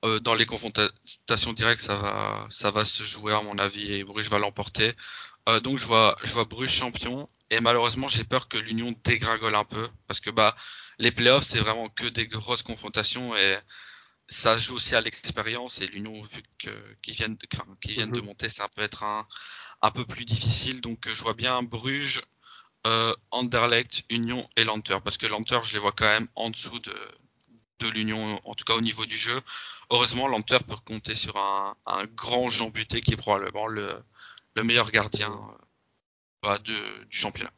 Euh, 0.05 0.19
dans 0.19 0.35
les 0.35 0.45
confrontations 0.45 1.53
directes, 1.53 1.81
ça 1.81 1.95
va 1.95 2.45
ça 2.49 2.71
va 2.71 2.85
se 2.85 3.03
jouer 3.03 3.33
à 3.33 3.41
mon 3.41 3.57
avis 3.57 3.93
et 3.93 4.03
Bruges 4.05 4.29
va 4.29 4.39
l'emporter. 4.39 4.93
Euh, 5.47 5.59
donc 5.61 5.77
je 5.79 5.85
vois, 5.85 6.15
je 6.23 6.33
vois 6.33 6.45
Bruges 6.45 6.71
champion 6.71 7.29
et 7.49 7.59
malheureusement 7.61 8.07
j'ai 8.07 8.23
peur 8.23 8.47
que 8.49 8.57
l'Union 8.57 8.93
dégringole 9.03 9.55
un 9.55 9.63
peu 9.63 9.87
parce 10.05 10.19
que 10.19 10.29
bah 10.29 10.55
les 10.99 11.11
playoffs 11.11 11.45
c'est 11.45 11.59
vraiment 11.59 11.87
que 11.89 12.05
des 12.07 12.27
grosses 12.27 12.61
confrontations 12.63 13.35
et 13.35 13.57
ça 14.27 14.57
joue 14.57 14.75
aussi 14.75 14.95
à 14.95 15.01
l'expérience 15.01 15.81
et 15.81 15.87
l'Union 15.87 16.21
vu 16.21 16.43
qu'ils 16.59 17.13
viennent, 17.13 17.37
enfin, 17.53 17.65
viennent 17.85 18.11
de 18.11 18.19
mhm. 18.19 18.27
monter, 18.27 18.49
ça 18.49 18.67
peut 18.75 18.83
être 18.83 19.03
un, 19.03 19.25
un 19.81 19.91
peu 19.91 20.05
plus 20.05 20.25
difficile. 20.25 20.81
Donc 20.81 21.07
je 21.07 21.21
vois 21.23 21.33
bien 21.33 21.63
Bruges, 21.63 22.21
euh, 22.85 23.15
Anderlecht, 23.31 24.03
Union 24.09 24.47
et 24.55 24.63
Lanter 24.65 24.97
parce 25.03 25.17
que 25.17 25.25
Lanter 25.25 25.59
je 25.63 25.73
les 25.73 25.79
vois 25.79 25.93
quand 25.93 26.05
même 26.05 26.27
en 26.35 26.49
dessous 26.49 26.79
de 26.79 26.93
de 27.79 27.87
l'Union, 27.87 28.39
en 28.43 28.55
tout 28.55 28.65
cas 28.65 28.73
au 28.73 28.81
niveau 28.81 29.05
du 29.05 29.17
jeu. 29.17 29.39
Heureusement, 29.89 30.27
Lanter 30.27 30.59
peut 30.67 30.75
compter 30.85 31.15
sur 31.15 31.37
un, 31.37 31.75
un 31.85 32.05
grand 32.05 32.49
Jean 32.49 32.69
Buté 32.69 33.01
qui 33.01 33.13
est 33.13 33.17
probablement 33.17 33.67
le, 33.67 34.03
le 34.59 34.65
meilleur 34.65 34.91
gardien 34.91 35.31
euh, 36.45 36.57
du 36.59 36.73
championnat. 37.09 37.53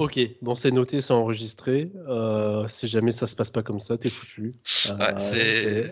Ok, 0.00 0.18
bon 0.40 0.54
c'est 0.54 0.70
noté, 0.70 1.02
c'est 1.02 1.12
enregistré. 1.12 1.92
Euh, 2.08 2.64
si 2.68 2.88
jamais 2.88 3.12
ça 3.12 3.26
se 3.26 3.36
passe 3.36 3.50
pas 3.50 3.62
comme 3.62 3.80
ça, 3.80 3.98
t'es 3.98 4.08
foutu. 4.08 4.54
Euh, 4.90 5.82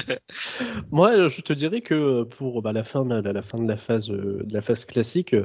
Moi, 0.90 1.28
je 1.28 1.42
te 1.42 1.52
dirais 1.52 1.82
que 1.82 2.22
pour 2.22 2.62
bah, 2.62 2.72
la 2.72 2.84
fin, 2.84 3.04
la, 3.04 3.20
la, 3.20 3.42
fin 3.42 3.58
de 3.58 3.68
la 3.68 3.76
phase, 3.76 4.08
de 4.08 4.46
la 4.48 4.62
phase 4.62 4.86
classique, 4.86 5.36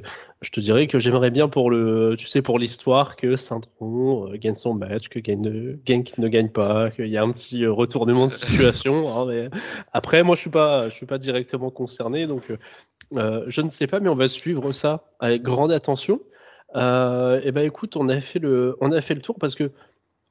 je 0.42 0.50
te 0.50 0.62
dirais 0.62 0.88
que 0.88 0.98
j'aimerais 0.98 1.30
bien 1.30 1.50
pour 1.50 1.70
le, 1.70 2.16
tu 2.18 2.28
sais, 2.28 2.42
pour 2.42 2.58
l'histoire 2.58 3.18
que 3.18 3.36
Saint-Tron 3.36 4.32
gagne 4.36 4.56
son 4.56 4.74
match, 4.74 5.10
que 5.10 5.20
Genk 5.20 6.18
ne 6.18 6.28
gagne 6.30 6.50
pas, 6.50 6.90
qu'il 6.90 7.08
y 7.08 7.18
a 7.18 7.24
un 7.24 7.32
petit 7.32 7.68
retournement 7.68 8.28
de 8.28 8.32
situation. 8.32 9.06
Hein, 9.20 9.26
mais 9.28 9.50
après, 9.92 10.24
moi, 10.24 10.36
je 10.36 10.42
suis 10.42 10.50
pas, 10.50 10.88
je 10.88 10.96
suis 10.96 11.06
pas 11.06 11.18
directement 11.18 11.70
concerné, 11.70 12.28
donc 12.28 12.52
je 13.12 13.62
ne 13.62 13.70
sais 13.70 13.88
pas, 13.88 14.00
mais 14.00 14.10
on 14.10 14.16
va 14.16 14.30
suivre 14.30 14.72
ça 14.72 15.04
avec 15.20 15.42
grande 15.42 15.72
attention. 15.74 16.22
Euh, 16.76 17.40
et 17.40 17.48
eh 17.48 17.52
ben 17.52 17.66
écoute, 17.66 17.96
on 17.96 18.10
a 18.10 18.22
fait 18.22 18.40
le, 18.40 18.76
on 18.82 18.92
a 18.92 19.02
fait 19.02 19.16
le 19.16 19.22
tour 19.22 19.38
parce 19.40 19.56
que 19.56 19.72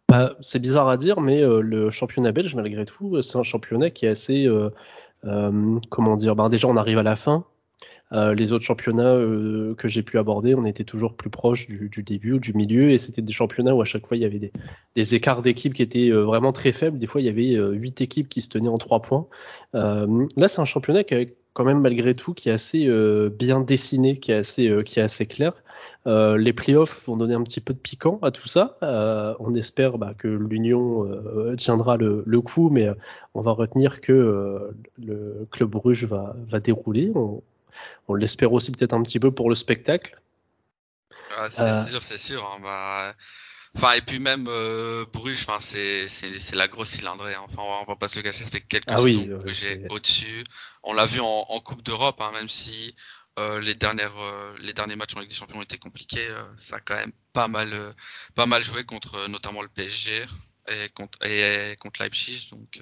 bah, 0.08 0.36
c'est 0.40 0.60
bizarre 0.60 0.88
à 0.88 0.96
dire, 0.96 1.20
mais 1.20 1.42
euh, 1.42 1.60
le 1.60 1.90
championnat 1.90 2.32
belge, 2.32 2.54
malgré 2.54 2.84
tout, 2.84 3.20
c'est 3.22 3.38
un 3.38 3.42
championnat 3.42 3.90
qui 3.90 4.06
est 4.06 4.10
assez, 4.10 4.46
euh, 4.46 4.70
euh 5.24 5.78
comment 5.90 6.16
dire, 6.16 6.36
ben 6.36 6.48
déjà 6.48 6.68
on 6.68 6.76
arrive 6.76 6.98
à 6.98 7.02
la 7.02 7.16
fin. 7.16 7.44
les 8.12 8.52
autres 8.52 8.64
championnats 8.64 9.18
que 9.76 9.88
j'ai 9.88 10.02
pu 10.02 10.18
aborder, 10.18 10.54
on 10.54 10.64
était 10.64 10.84
toujours 10.84 11.14
plus 11.14 11.30
proche 11.30 11.66
du, 11.66 12.02
début 12.02 12.32
ou 12.34 12.38
du 12.38 12.54
milieu, 12.54 12.90
et 12.90 12.98
c'était 12.98 13.20
des 13.22 13.32
championnats 13.34 13.74
où 13.74 13.82
à 13.82 13.84
chaque 13.84 14.06
fois 14.06 14.16
il 14.16 14.20
y 14.22 14.24
avait 14.24 14.38
des, 14.38 14.52
des 14.96 15.14
écarts 15.14 15.42
d'équipes 15.42 15.74
qui 15.74 15.82
étaient 15.82 16.10
vraiment 16.10 16.52
très 16.52 16.72
faibles. 16.72 16.98
Des 16.98 17.06
fois 17.06 17.20
il 17.20 17.24
y 17.26 17.28
avait 17.28 17.54
huit 17.76 18.00
équipes 18.00 18.28
qui 18.28 18.40
se 18.40 18.48
tenaient 18.48 18.68
en 18.68 18.78
trois 18.78 19.02
points. 19.02 19.26
là 19.74 20.48
c'est 20.48 20.60
un 20.60 20.64
championnat 20.64 21.04
qui 21.04 21.14
quand 21.58 21.64
même 21.64 21.80
malgré 21.80 22.14
tout 22.14 22.34
qui 22.34 22.50
est 22.50 22.52
assez 22.52 22.88
bien 23.30 23.60
dessiné, 23.60 24.20
qui 24.20 24.30
est 24.30 24.36
assez, 24.36 24.82
qui 24.86 25.00
est 25.00 25.02
assez 25.02 25.26
clair. 25.26 25.52
Euh, 26.06 26.38
les 26.38 26.52
playoffs 26.52 27.04
vont 27.06 27.16
donner 27.16 27.34
un 27.34 27.42
petit 27.42 27.60
peu 27.60 27.74
de 27.74 27.78
piquant 27.78 28.18
à 28.22 28.30
tout 28.30 28.48
ça. 28.48 28.78
Euh, 28.82 29.34
on 29.40 29.54
espère 29.54 29.98
bah, 29.98 30.14
que 30.16 30.28
l'Union 30.28 31.04
euh, 31.04 31.56
tiendra 31.56 31.96
le, 31.96 32.40
coup, 32.40 32.70
mais 32.70 32.88
on 33.34 33.42
va 33.42 33.52
retenir 33.52 34.00
que 34.00 34.70
le 34.98 35.46
club 35.50 35.74
rouge 35.74 36.04
va, 36.04 36.34
dérouler. 36.60 37.12
On, 37.14 38.14
l'espère 38.14 38.52
aussi 38.52 38.72
peut-être 38.72 38.94
un 38.94 39.02
petit 39.02 39.20
peu 39.20 39.30
pour 39.30 39.48
le 39.48 39.54
spectacle. 39.54 40.20
Ah, 41.36 41.48
c'est 41.48 41.74
sûr, 41.74 42.02
c'est 42.02 42.18
sûr. 42.18 42.42
Hein. 42.42 42.60
Bah, 42.62 43.12
Enfin, 43.76 43.92
et 43.92 44.00
puis 44.00 44.18
même 44.18 44.46
euh, 44.48 45.04
Bruges, 45.12 45.42
enfin, 45.42 45.58
c'est, 45.60 46.08
c'est, 46.08 46.38
c'est 46.38 46.56
la 46.56 46.68
grosse 46.68 46.90
cylindrée. 46.90 47.34
Hein. 47.34 47.44
Enfin, 47.44 47.62
on 47.62 47.84
va, 47.84 47.96
pas 47.96 48.08
se 48.08 48.16
le 48.16 48.22
cacher, 48.22 48.44
ça 48.44 48.50
fait 48.50 48.60
quelques 48.60 48.84
ah 48.88 48.96
que 48.96 49.52
j'ai 49.52 49.84
au-dessus. 49.90 50.44
On 50.82 50.92
l'a 50.94 51.04
vu 51.04 51.20
en, 51.20 51.26
en 51.48 51.60
Coupe 51.60 51.82
d'Europe, 51.82 52.20
hein, 52.20 52.30
même 52.34 52.48
si 52.48 52.94
euh, 53.38 53.60
les 53.60 53.74
dernières, 53.74 54.18
euh, 54.18 54.56
les 54.62 54.72
derniers 54.72 54.96
matchs 54.96 55.14
en 55.14 55.20
Ligue 55.20 55.28
des 55.28 55.34
Champions 55.34 55.62
été 55.62 55.78
compliqués. 55.78 56.26
Euh, 56.28 56.42
ça 56.56 56.76
a 56.76 56.80
quand 56.80 56.96
même 56.96 57.12
pas 57.32 57.46
mal, 57.46 57.72
pas 58.34 58.46
mal 58.46 58.62
joué 58.62 58.84
contre 58.84 59.28
notamment 59.28 59.62
le 59.62 59.68
PSG 59.68 60.24
et 60.68 60.88
contre, 60.88 61.24
et, 61.24 61.76
contre 61.76 62.02
Leipzig. 62.02 62.48
Donc, 62.50 62.80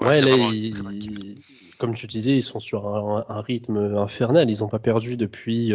ouais, 0.00 0.20
comme 1.78 1.94
tu 1.94 2.06
disais, 2.06 2.32
ils 2.32 2.42
sont 2.42 2.60
sur 2.60 2.86
un, 2.86 3.40
rythme 3.40 3.96
infernal. 3.96 4.50
Ils 4.50 4.60
n'ont 4.60 4.68
pas 4.68 4.78
perdu 4.78 5.16
depuis. 5.16 5.72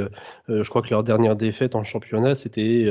je 0.47 0.69
crois 0.69 0.81
que 0.81 0.89
leur 0.89 1.03
dernière 1.03 1.35
défaite 1.35 1.75
en 1.75 1.83
championnat, 1.83 2.35
c'était 2.35 2.87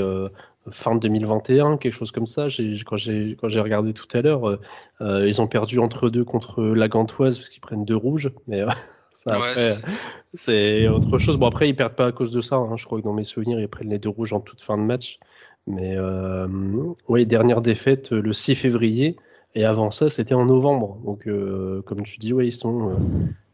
fin 0.71 0.95
2021, 0.95 1.77
quelque 1.77 1.93
chose 1.93 2.13
comme 2.13 2.27
ça. 2.27 2.49
quand 2.87 2.97
j'ai 2.97 3.61
regardé 3.61 3.93
tout 3.93 4.09
à 4.17 4.23
l'heure, 4.23 4.59
ils 5.01 5.41
ont 5.41 5.47
perdu 5.47 5.79
entre 5.79 6.09
deux 6.09 6.25
contre 6.25 6.63
la 6.63 6.89
Gantoise 6.89 7.39
parce 7.39 7.49
qu'ils 7.49 7.61
prennent 7.61 7.85
deux 7.85 7.97
rouges. 7.97 8.33
Mais 8.47 8.63
c'est 10.35 10.89
autre 10.89 11.19
chose. 11.19 11.37
Bon, 11.37 11.47
après, 11.47 11.69
ils 11.69 11.77
perdent 11.77 11.95
pas 11.95 12.07
à 12.07 12.13
cause 12.13 12.31
de 12.31 12.41
ça. 12.41 12.57
Hein. 12.57 12.77
Je 12.77 12.85
crois 12.85 12.99
que 12.99 13.05
dans 13.05 13.13
mes 13.13 13.25
souvenirs, 13.25 13.61
ils 13.61 13.69
prennent 13.69 13.91
les 13.91 13.99
deux 13.99 14.09
rouges 14.09 14.33
en 14.33 14.41
toute 14.41 14.63
fin 14.63 14.79
de 14.79 14.83
match. 14.83 15.19
Mais 15.67 15.95
euh, 15.97 16.49
oui, 17.09 17.27
dernière 17.27 17.61
défaite 17.61 18.13
le 18.13 18.33
6 18.33 18.55
février. 18.55 19.17
Et 19.55 19.65
avant 19.65 19.91
ça, 19.91 20.11
c'était 20.11 20.35
en 20.35 20.45
novembre. 20.45 20.99
Donc, 21.05 21.27
euh, 21.27 21.83
comme 21.83 22.03
tu 22.05 22.19
dis, 22.19 22.33
ouais, 22.33 22.47
ils 22.47 22.53
sont, 22.53 22.91
euh, 22.91 22.97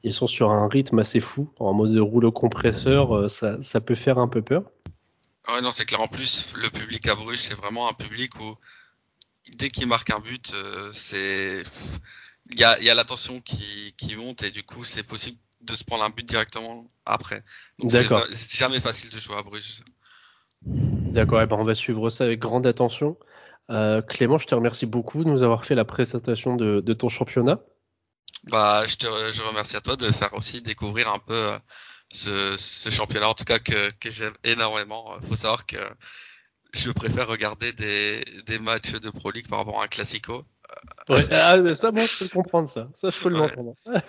ils 0.02 0.12
sont 0.12 0.26
sur 0.26 0.50
un 0.50 0.68
rythme 0.68 0.98
assez 0.98 1.20
fou. 1.20 1.50
En 1.58 1.72
mode 1.72 1.96
rouleau 1.96 2.32
compresseur, 2.32 3.16
euh, 3.16 3.28
ça, 3.28 3.60
ça 3.62 3.80
peut 3.80 3.94
faire 3.94 4.18
un 4.18 4.28
peu 4.28 4.42
peur. 4.42 4.64
Ouais, 5.48 5.60
non, 5.62 5.70
c'est 5.70 5.86
clair. 5.86 6.00
En 6.00 6.08
plus, 6.08 6.52
le 6.56 6.68
public 6.68 7.08
à 7.08 7.14
Bruges, 7.14 7.38
c'est 7.38 7.54
vraiment 7.54 7.88
un 7.88 7.94
public 7.94 8.38
où, 8.40 8.56
dès 9.58 9.68
qu'il 9.68 9.86
marque 9.86 10.10
un 10.10 10.20
but, 10.20 10.52
c'est. 10.92 11.62
Il 12.52 12.60
y 12.60 12.64
a, 12.64 12.80
y 12.80 12.90
a 12.90 12.94
l'attention 12.94 13.40
qui, 13.40 13.94
qui 13.96 14.14
monte 14.14 14.44
et 14.44 14.52
du 14.52 14.62
coup, 14.62 14.84
c'est 14.84 15.02
possible 15.02 15.38
de 15.62 15.72
se 15.72 15.84
prendre 15.84 16.04
un 16.04 16.10
but 16.10 16.26
directement 16.26 16.86
après. 17.04 17.42
Donc 17.78 17.90
c'est 17.90 18.58
jamais 18.58 18.80
facile 18.80 19.10
de 19.10 19.18
jouer 19.18 19.36
à 19.36 19.42
Bruges. 19.42 19.82
D'accord, 20.62 21.42
eh 21.42 21.46
ben 21.46 21.56
on 21.58 21.64
va 21.64 21.74
suivre 21.74 22.08
ça 22.10 22.24
avec 22.24 22.38
grande 22.38 22.66
attention. 22.66 23.16
Euh, 23.70 24.02
Clément, 24.02 24.38
je 24.38 24.46
te 24.46 24.54
remercie 24.54 24.86
beaucoup 24.86 25.24
de 25.24 25.28
nous 25.28 25.42
avoir 25.42 25.64
fait 25.64 25.74
la 25.74 25.84
présentation 25.84 26.56
de, 26.56 26.92
ton 26.92 27.08
championnat. 27.08 27.60
Bah, 28.44 28.86
je 28.86 28.96
te 28.96 29.06
remercie 29.48 29.76
à 29.76 29.80
toi 29.80 29.96
de 29.96 30.06
faire 30.12 30.32
aussi 30.34 30.62
découvrir 30.62 31.08
un 31.12 31.18
peu 31.18 31.48
euh, 32.28 32.56
ce, 32.56 32.90
championnat, 32.90 33.28
en 33.28 33.34
tout 33.34 33.44
cas 33.44 33.58
que, 33.58 33.90
j'aime 34.04 34.34
énormément. 34.44 35.16
Il 35.20 35.28
faut 35.28 35.34
savoir 35.34 35.66
que 35.66 35.78
je 36.74 36.90
préfère 36.90 37.26
regarder 37.26 37.72
des, 37.72 38.24
des 38.46 38.58
matchs 38.58 38.92
de 38.92 39.10
Pro 39.10 39.30
League 39.30 39.48
par 39.48 39.60
rapport 39.60 39.80
à 39.80 39.84
un 39.84 39.88
Classico. 39.88 40.44
Ouais, 41.08 41.24
ah, 41.30 41.56
ça, 41.74 41.92
moi, 41.92 42.04
je 42.04 42.24
peux 42.24 42.28
comprendre 42.28 42.68
ça. 42.68 42.88
Ça, 42.92 43.10
je 43.10 43.18
peux 43.20 43.28
le 43.28 43.36
l'entendre. 43.36 43.74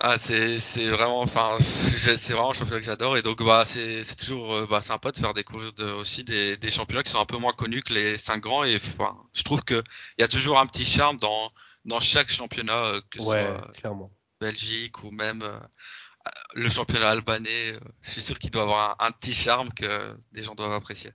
ah, 0.00 0.16
c'est, 0.18 0.58
c'est 0.58 0.88
vraiment, 0.88 1.20
enfin, 1.20 1.56
c'est 1.60 2.32
vraiment 2.32 2.50
un 2.50 2.54
championnat 2.54 2.80
que 2.80 2.86
j'adore 2.86 3.16
et 3.16 3.22
donc, 3.22 3.42
bah, 3.42 3.64
c'est, 3.66 4.02
c'est 4.02 4.16
toujours, 4.16 4.54
euh, 4.54 4.66
bah, 4.68 4.82
sympa 4.82 5.10
de 5.10 5.16
faire 5.16 5.32
découvrir 5.32 5.72
de, 5.72 5.84
aussi 5.92 6.22
des, 6.22 6.56
des 6.58 6.70
championnats 6.70 7.02
qui 7.02 7.10
sont 7.10 7.20
un 7.20 7.26
peu 7.26 7.38
moins 7.38 7.52
connus 7.52 7.82
que 7.82 7.94
les 7.94 8.18
cinq 8.18 8.42
grands 8.42 8.64
et, 8.64 8.76
enfin, 8.98 9.16
je 9.32 9.42
trouve 9.42 9.62
que 9.62 9.82
il 10.18 10.20
y 10.20 10.24
a 10.24 10.28
toujours 10.28 10.58
un 10.58 10.66
petit 10.66 10.84
charme 10.84 11.16
dans, 11.16 11.50
dans 11.86 12.00
chaque 12.00 12.30
championnat, 12.30 12.76
euh, 12.76 13.00
que 13.10 13.22
ce 13.22 13.30
soit 13.30 13.72
clairement. 13.72 14.10
Belgique 14.40 15.02
ou 15.02 15.10
même 15.12 15.42
euh, 15.42 15.58
le 16.54 16.68
championnat 16.68 17.08
albanais. 17.08 17.72
je 18.02 18.10
suis 18.10 18.20
sûr 18.20 18.38
qu'il 18.38 18.50
doit 18.50 18.62
avoir 18.62 18.96
un 18.98 19.12
petit 19.12 19.32
charme 19.32 19.72
que 19.72 20.18
des 20.32 20.42
gens 20.42 20.54
doivent 20.54 20.72
apprécier. 20.72 21.10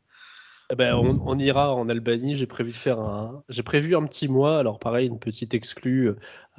Eh 0.71 0.75
ben, 0.75 0.93
on, 0.93 1.39
ira 1.39 1.73
en 1.73 1.89
Albanie. 1.89 2.36
J'ai 2.36 2.45
prévu 2.45 2.69
de 2.69 2.75
faire 2.75 2.99
un, 2.99 3.41
j'ai 3.49 3.63
prévu 3.63 3.95
un 3.95 4.05
petit 4.05 4.27
mois. 4.27 4.60
Alors 4.60 4.77
pareil, 4.77 5.08
une 5.08 5.17
petite 5.17 5.55
exclue 5.55 6.10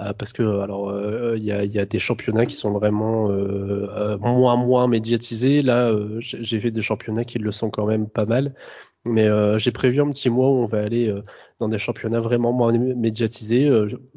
euh, 0.01 0.13
parce 0.15 0.33
que 0.33 0.43
alors 0.61 0.91
euh, 0.91 1.37
il 1.37 1.45
y, 1.45 1.53
a, 1.53 1.87
des 1.87 1.99
championnats 2.01 2.45
qui 2.47 2.57
sont 2.57 2.73
vraiment 2.73 3.31
euh, 3.31 4.19
moins 4.19 4.57
moins 4.57 4.89
médiatisés. 4.89 5.63
Là, 5.63 5.93
j'ai 6.19 6.59
fait 6.61 6.73
des 6.73 6.83
championnats 6.83 7.25
qui 7.25 7.39
le 7.39 7.53
sont 7.53 7.71
quand 7.71 7.87
même 7.87 8.09
pas 8.09 8.25
mal. 8.27 8.55
Mais 9.05 9.29
j'ai 9.59 9.71
prévu 9.73 10.01
un 10.03 10.11
petit 10.11 10.29
mois 10.29 10.49
où 10.51 10.55
on 10.55 10.67
va 10.67 10.83
aller 10.83 11.15
dans 11.59 11.69
des 11.69 11.79
championnats 11.79 12.21
vraiment 12.21 12.53
moins 12.53 12.73
médiatisés, 12.73 13.71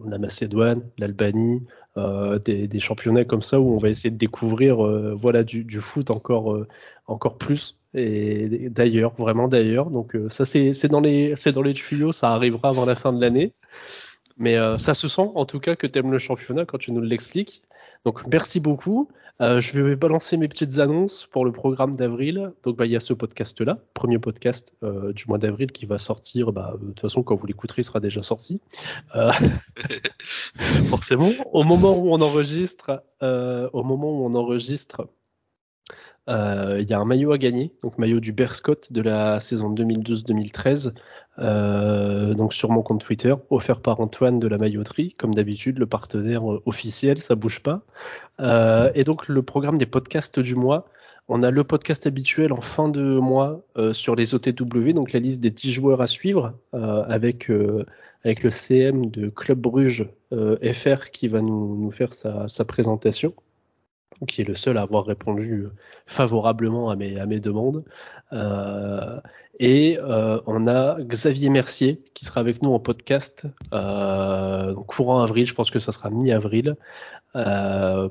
la 0.05 0.17
Macédoine, 0.17 0.83
l'Albanie, 0.97 1.65
des, 1.95 2.79
championnats 2.79 3.25
comme 3.25 3.41
ça 3.43 3.61
où 3.61 3.73
on 3.73 3.77
va 3.77 3.89
essayer 3.89 4.11
de 4.11 4.17
découvrir 4.17 4.77
voilà 5.15 5.43
du, 5.43 5.63
du 5.63 5.79
foot 5.79 6.11
encore 6.11 6.65
encore 7.07 7.37
plus 7.37 7.77
et 7.93 8.69
d'ailleurs, 8.69 9.13
vraiment 9.17 9.47
d'ailleurs. 9.47 9.89
Donc 9.89 10.15
euh, 10.15 10.29
ça 10.29 10.45
c'est 10.45 10.87
dans 10.87 10.99
les 10.99 11.35
c'est 11.35 11.51
dans 11.51 11.61
les 11.61 11.73
tuyaux, 11.73 12.11
ça 12.11 12.31
arrivera 12.31 12.69
avant 12.69 12.85
la 12.85 12.95
fin 12.95 13.13
de 13.13 13.21
l'année. 13.21 13.53
Mais 14.37 14.57
euh, 14.57 14.79
ça 14.79 14.93
se 14.95 15.07
sent 15.07 15.29
en 15.35 15.45
tout 15.45 15.59
cas 15.59 15.75
que 15.75 15.85
tu 15.85 15.99
aimes 15.99 16.11
le 16.11 16.17
championnat 16.17 16.65
quand 16.65 16.79
tu 16.79 16.91
nous 16.91 17.01
l'expliques. 17.01 17.61
Donc 18.03 18.25
merci 18.27 18.59
beaucoup. 18.59 19.09
Euh, 19.41 19.59
je 19.59 19.81
vais 19.81 19.95
balancer 19.95 20.37
mes 20.37 20.47
petites 20.47 20.79
annonces 20.79 21.27
pour 21.27 21.45
le 21.45 21.51
programme 21.51 21.95
d'avril. 21.95 22.51
Donc 22.63 22.77
bah, 22.77 22.85
il 22.85 22.91
y 22.91 22.95
a 22.95 22.99
ce 22.99 23.13
podcast-là, 23.13 23.77
premier 23.93 24.17
podcast 24.17 24.73
du 24.81 25.25
mois 25.27 25.37
d'avril 25.37 25.71
qui 25.71 25.85
va 25.85 25.99
sortir. 25.99 26.51
Bah, 26.51 26.75
de 26.81 26.87
toute 26.87 26.99
façon, 26.99 27.21
quand 27.21 27.35
vous 27.35 27.45
l'écouterez, 27.45 27.81
il 27.81 27.85
sera 27.85 27.99
déjà 27.99 28.23
sorti. 28.23 28.59
forcément. 30.89 31.29
Au 31.51 31.63
moment 31.63 31.95
où 31.97 32.11
on 32.11 32.21
enregistre, 32.21 33.03
au 33.21 33.83
moment 33.83 34.11
où 34.11 34.25
on 34.25 34.33
enregistre, 34.35 35.07
il 36.27 36.85
y 36.89 36.93
a 36.93 36.99
un 36.99 37.05
maillot 37.05 37.31
à 37.31 37.37
gagner, 37.37 37.73
donc 37.81 37.97
maillot 37.97 38.19
du 38.19 38.31
Berscott 38.31 38.91
de 38.91 39.01
la 39.01 39.39
saison 39.39 39.73
2012-2013, 39.73 40.93
euh, 41.39 42.33
donc 42.33 42.53
sur 42.53 42.69
mon 42.69 42.81
compte 42.81 43.03
Twitter, 43.03 43.33
offert 43.49 43.81
par 43.81 43.99
Antoine 43.99 44.39
de 44.39 44.47
la 44.47 44.57
mailloterie, 44.57 45.15
comme 45.15 45.33
d'habitude, 45.33 45.79
le 45.79 45.85
partenaire 45.85 46.43
officiel, 46.65 47.17
ça 47.17 47.35
bouge 47.35 47.61
pas. 47.61 47.81
Euh, 48.39 48.91
et 48.95 49.03
donc 49.03 49.27
le 49.27 49.41
programme 49.41 49.77
des 49.77 49.85
podcasts 49.85 50.39
du 50.39 50.55
mois, 50.55 50.85
on 51.27 51.41
a 51.41 51.51
le 51.51 51.63
podcast 51.63 52.05
habituel 52.05 52.51
en 52.51 52.61
fin 52.61 52.89
de 52.89 53.17
mois 53.17 53.65
sur 53.93 54.15
les 54.15 54.35
OTW, 54.35 54.91
donc 54.91 55.13
la 55.13 55.19
liste 55.21 55.39
des 55.39 55.51
10 55.51 55.71
joueurs 55.71 56.01
à 56.01 56.07
suivre, 56.07 56.53
avec, 56.73 57.49
avec 58.25 58.43
le 58.43 58.51
CM 58.51 59.09
de 59.09 59.29
Club 59.29 59.59
Bruges 59.59 60.09
FR 60.31 61.11
qui 61.11 61.29
va 61.29 61.41
nous, 61.41 61.77
nous 61.77 61.91
faire 61.91 62.13
sa, 62.13 62.49
sa 62.49 62.65
présentation 62.65 63.33
qui 64.27 64.41
est 64.41 64.47
le 64.47 64.53
seul 64.53 64.77
à 64.77 64.81
avoir 64.81 65.05
répondu 65.05 65.67
favorablement 66.05 66.89
à 66.89 66.95
mes, 66.95 67.19
à 67.19 67.25
mes 67.25 67.39
demandes. 67.39 67.83
Euh, 68.31 69.19
et 69.59 69.99
euh, 69.99 70.39
on 70.47 70.67
a 70.67 70.97
Xavier 71.01 71.49
Mercier 71.49 72.01
qui 72.13 72.25
sera 72.25 72.39
avec 72.39 72.61
nous 72.63 72.73
en 72.73 72.79
podcast 72.79 73.45
euh, 73.73 74.73
courant 74.87 75.21
avril, 75.21 75.45
je 75.45 75.53
pense 75.53 75.69
que 75.69 75.79
ça 75.79 75.91
sera 75.91 76.09
mi-avril 76.09 76.75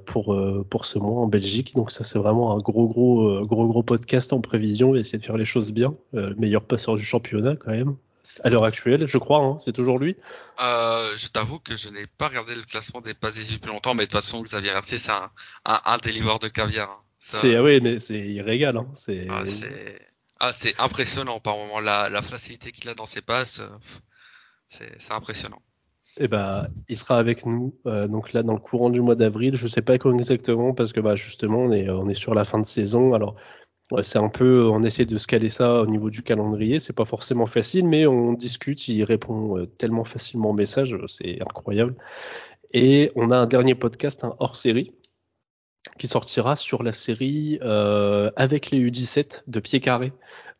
pour, 0.07 0.37
pour 0.69 0.85
ce 0.85 0.99
mois 0.99 1.23
en 1.23 1.27
Belgique. 1.27 1.75
Donc 1.75 1.91
ça 1.91 2.05
c'est 2.05 2.19
vraiment 2.19 2.57
un 2.57 2.59
gros 2.59 2.89
gros 2.89 3.45
gros 3.45 3.67
gros 3.69 3.83
podcast 3.83 4.33
en 4.33 4.41
prévision 4.41 4.95
et 4.95 5.01
essayer 5.01 5.19
de 5.19 5.25
faire 5.25 5.37
les 5.37 5.45
choses 5.45 5.73
bien. 5.73 5.95
le 6.13 6.35
meilleur 6.35 6.63
passeur 6.63 6.97
du 6.97 7.05
championnat 7.05 7.57
quand 7.57 7.71
même 7.71 7.97
à 8.45 8.51
l'heure 8.51 8.65
actuelle, 8.65 9.07
je 9.07 9.19
crois, 9.19 9.41
hein, 9.41 9.59
c'est 9.65 9.73
toujours 9.73 9.99
lui. 9.99 10.17
Euh, 10.63 11.17
je 11.17 11.29
t'avoue 11.29 11.59
que 11.59 11.77
je 11.77 11.89
n'ai 11.89 12.07
pas 12.19 12.29
regardé 12.29 12.55
le 12.55 12.63
classement 12.63 13.01
des 13.01 13.15
passes 13.15 13.35
décisives 13.35 13.61
depuis 13.61 13.71
longtemps, 13.71 13.95
mais 13.95 14.07
de 14.07 14.11
toute 14.11 14.21
façon, 14.21 14.43
Xavier 14.43 14.73
Mercier, 14.73 14.99
c'est 14.99 15.13
un, 15.13 15.31
un, 15.65 15.81
un 15.85 15.97
de 15.97 16.49
caviar. 16.49 16.89
Hein. 16.89 17.03
C'est, 17.19 17.59
oui, 17.59 17.81
mais 17.81 18.01
c'est, 18.01 18.21
il 18.21 18.41
régale. 18.41 18.77
Hein. 18.77 18.89
C'est... 18.95 19.27
Ah, 19.31 19.43
ah, 20.41 20.53
c'est... 20.53 20.81
impressionnant 20.81 21.41
par 21.41 21.57
moment. 21.57 21.81
La, 21.81 22.09
la 22.09 22.23
facilité 22.23 22.73
qu'il 22.73 22.89
a 22.91 22.95
dans 22.95 23.07
ses 23.07 23.23
passes, 23.23 23.61
euh, 23.61 23.69
c'est, 24.69 25.01
c'est 25.01 25.13
impressionnant. 25.13 25.63
Eh 26.19 26.29
ben, 26.29 26.69
il 26.89 26.97
sera 26.99 27.19
avec 27.19 27.47
nous, 27.47 27.75
euh, 27.87 28.07
donc 28.07 28.35
là 28.35 28.43
dans 28.43 28.53
le 28.53 28.61
courant 28.61 28.91
du 28.91 29.01
mois 29.01 29.15
d'avril. 29.15 29.57
Je 29.57 29.67
sais 29.67 29.81
pas 29.81 29.97
quand 29.97 30.15
exactement 30.15 30.75
parce 30.75 30.93
que 30.93 31.01
bah 31.01 31.15
justement 31.15 31.61
on 31.61 31.73
est 31.73 31.89
on 31.89 32.07
est 32.07 32.15
sur 32.15 32.35
la 32.35 32.45
fin 32.45 32.59
de 32.59 32.67
saison. 32.67 33.15
Alors 33.15 33.37
c'est 34.03 34.19
un 34.19 34.29
peu, 34.29 34.69
on 34.71 34.83
essaie 34.83 35.05
de 35.05 35.19
se 35.19 35.27
caler 35.27 35.49
ça 35.49 35.81
au 35.81 35.87
niveau 35.87 36.11
du 36.11 36.23
calendrier. 36.23 36.79
C'est 36.79 36.93
pas 36.93 37.05
forcément 37.05 37.47
facile, 37.47 37.87
mais 37.87 38.07
on 38.07 38.33
discute. 38.33 38.89
Il 38.89 39.05
répond 39.05 39.59
euh, 39.59 39.67
tellement 39.67 40.05
facilement 40.05 40.51
aux 40.51 40.55
messages, 40.55 40.97
c'est 41.09 41.41
incroyable. 41.43 41.95
Et 42.73 43.13
on 43.17 43.31
a 43.31 43.37
un 43.37 43.47
dernier 43.47 43.75
podcast, 43.75 44.25
un 44.25 44.35
hors 44.39 44.57
série, 44.57 44.93
qui 45.99 46.09
sortira 46.09 46.57
sur 46.57 46.83
la 46.83 46.93
série 46.93 47.59
euh, 47.63 48.31
avec 48.37 48.71
les 48.71 48.79
U17 48.79 49.43
de 49.47 49.61
Pied 49.61 49.81
Carré, 49.81 50.13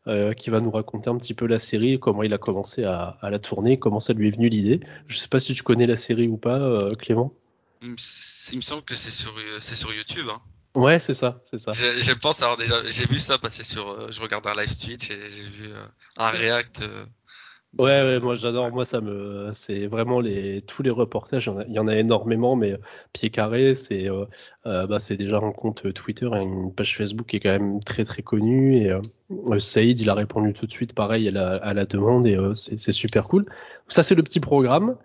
euh, 0.07 0.33
qui 0.33 0.49
va 0.49 0.59
nous 0.59 0.71
raconter 0.71 1.09
un 1.09 1.17
petit 1.17 1.33
peu 1.33 1.47
la 1.47 1.59
série, 1.59 1.99
comment 1.99 2.23
il 2.23 2.33
a 2.33 2.37
commencé 2.37 2.83
à, 2.83 3.17
la 3.23 3.39
tourner, 3.39 3.79
comment 3.79 3.99
ça 3.99 4.13
lui 4.13 4.27
est 4.27 4.31
venu 4.31 4.49
l'idée. 4.49 4.81
Je 5.07 5.17
sais 5.17 5.29
pas 5.29 5.39
si 5.39 5.53
tu 5.53 5.63
connais 5.63 5.87
la 5.87 5.95
série 5.95 6.27
ou 6.27 6.37
pas, 6.37 6.89
Clément. 6.99 7.33
Il 7.81 7.89
me 7.89 8.61
semble 8.61 8.83
que 8.83 8.93
c'est 8.93 9.11
sur, 9.11 9.33
sur 9.59 9.93
YouTube. 9.93 10.27
Hein. 10.29 10.39
Ouais, 10.75 10.97
c'est 10.97 11.13
ça, 11.13 11.39
c'est 11.43 11.59
ça. 11.59 11.71
Je, 11.71 11.99
je, 11.99 12.13
pense 12.13 12.41
avoir 12.41 12.57
déjà, 12.57 12.75
j'ai 12.87 13.05
vu 13.05 13.19
ça 13.19 13.37
passer 13.37 13.63
sur, 13.63 13.87
euh, 13.89 14.07
je 14.11 14.19
regardais 14.21 14.49
un 14.49 14.53
live 14.53 14.75
Twitch 14.75 15.11
et 15.11 15.13
j'ai 15.13 15.49
vu 15.49 15.71
euh, 15.71 15.85
un 16.17 16.29
react 16.29 16.81
euh, 16.81 17.05
Ouais, 17.79 18.03
ouais, 18.03 18.19
moi 18.19 18.35
j'adore. 18.35 18.71
Moi, 18.71 18.85
ça 18.85 19.01
me, 19.01 19.49
c'est 19.53 19.87
vraiment 19.87 20.19
les 20.19 20.61
tous 20.61 20.83
les 20.83 20.91
reportages. 20.91 21.49
Il 21.67 21.73
y 21.73 21.79
en 21.79 21.87
a, 21.87 21.95
énormément, 21.95 22.55
mais 22.55 22.75
Pied 23.13 23.31
Carré, 23.31 23.73
c'est, 23.73 24.09
euh, 24.09 24.25
bah, 24.63 24.99
c'est 24.99 25.17
déjà 25.17 25.37
un 25.37 25.51
compte 25.51 25.91
Twitter 25.93 26.29
et 26.35 26.41
une 26.41 26.71
page 26.73 26.95
Facebook 26.95 27.27
qui 27.27 27.37
est 27.37 27.39
quand 27.39 27.51
même 27.51 27.83
très 27.83 28.05
très 28.05 28.21
connue. 28.21 28.77
Et 28.77 28.95
Saïd, 29.59 29.99
il 29.99 30.09
a 30.09 30.13
répondu 30.13 30.53
tout 30.53 30.67
de 30.67 30.71
suite, 30.71 30.93
pareil, 30.93 31.27
à 31.27 31.31
la, 31.31 31.55
à 31.55 31.73
la 31.73 31.85
demande 31.85 32.27
et 32.27 32.37
c'est 32.53 32.91
super 32.91 33.27
cool. 33.27 33.45
Ça, 33.87 34.03
c'est 34.03 34.13
le 34.13 34.21
petit 34.21 34.39
programme. 34.39 34.95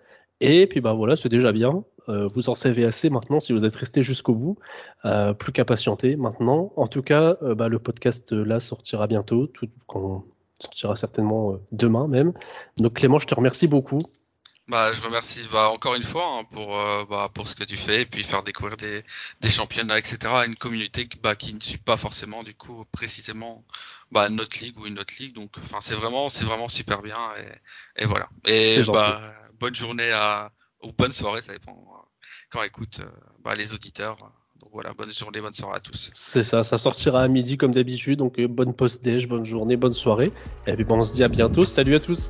Et 0.41 0.67
puis 0.67 0.81
bah 0.81 0.93
voilà, 0.93 1.15
c'est 1.15 1.29
déjà 1.29 1.51
bien. 1.51 1.83
vous 2.07 2.49
en 2.49 2.55
savez 2.55 2.85
assez 2.85 3.09
maintenant 3.09 3.39
si 3.39 3.53
vous 3.53 3.63
êtes 3.65 3.75
resté 3.75 4.03
jusqu'au 4.03 4.33
bout. 4.33 4.57
plus 5.37 5.51
qu'à 5.51 5.65
patienter 5.65 6.15
maintenant. 6.15 6.73
En 6.75 6.87
tout 6.87 7.01
cas, 7.03 7.37
bah, 7.55 7.67
le 7.67 7.79
podcast 7.79 8.31
là 8.31 8.59
sortira 8.59 9.07
bientôt, 9.07 9.47
tout 9.47 9.69
sortira 10.59 10.95
certainement 10.95 11.53
euh, 11.53 11.57
demain 11.71 12.07
même. 12.07 12.33
Donc 12.77 12.93
Clément, 12.95 13.19
je 13.19 13.27
te 13.27 13.35
remercie 13.35 13.67
beaucoup. 13.67 13.99
Bah, 14.69 14.93
je 14.93 15.01
remercie 15.01 15.41
bah, 15.51 15.69
encore 15.71 15.95
une 15.95 16.03
fois 16.03 16.23
hein, 16.25 16.43
pour 16.51 16.77
euh, 16.77 17.03
bah, 17.09 17.27
pour 17.33 17.47
ce 17.47 17.55
que 17.55 17.63
tu 17.63 17.75
fais 17.75 18.03
et 18.03 18.05
puis 18.05 18.23
faire 18.23 18.43
découvrir 18.43 18.77
des, 18.77 19.03
des 19.41 19.49
championnats 19.49 19.97
etc 19.97 20.19
à 20.31 20.45
une 20.45 20.55
communauté 20.55 21.09
bah, 21.23 21.35
qui 21.35 21.55
ne 21.55 21.59
suit 21.59 21.79
pas 21.79 21.97
forcément 21.97 22.43
du 22.43 22.53
coup 22.53 22.85
précisément 22.91 23.65
bah, 24.11 24.29
notre 24.29 24.59
ligue 24.59 24.77
ou 24.77 24.85
une 24.85 24.99
autre 24.99 25.15
ligue 25.19 25.33
donc 25.33 25.57
enfin 25.57 25.79
c'est 25.81 25.95
vraiment 25.95 26.29
c'est 26.29 26.45
vraiment 26.45 26.69
super 26.69 27.01
bien 27.01 27.17
et, 27.97 28.03
et 28.03 28.05
voilà 28.05 28.27
et 28.45 28.83
bah 28.83 29.19
bonne 29.59 29.73
journée 29.73 30.11
à 30.11 30.51
ou 30.83 30.91
bonne 30.91 31.11
soirée 31.11 31.41
ça 31.41 31.53
dépend 31.53 31.71
euh, 31.71 32.23
quand 32.51 32.61
écoute 32.61 33.01
bah, 33.43 33.55
les 33.55 33.73
auditeurs 33.73 34.17
donc 34.61 34.71
voilà, 34.73 34.91
bonne 34.93 35.09
journée, 35.09 35.39
bonne 35.39 35.53
soirée 35.53 35.77
à 35.77 35.79
tous. 35.79 36.11
C'est 36.13 36.43
ça, 36.43 36.63
ça 36.63 36.77
sortira 36.77 37.23
à 37.23 37.27
midi 37.29 37.55
comme 37.55 37.71
d'habitude. 37.71 38.19
Donc 38.19 38.39
euh, 38.39 38.47
bonne 38.49 38.73
post-déj, 38.73 39.25
bonne 39.25 39.45
journée, 39.45 39.77
bonne 39.77 39.93
soirée. 39.93 40.33
Et 40.67 40.73
puis 40.73 40.83
bon, 40.83 40.99
on 40.99 41.03
se 41.03 41.13
dit 41.13 41.23
à 41.23 41.29
bientôt. 41.29 41.63
Salut 41.63 41.95
à 41.95 42.01
tous. 42.01 42.29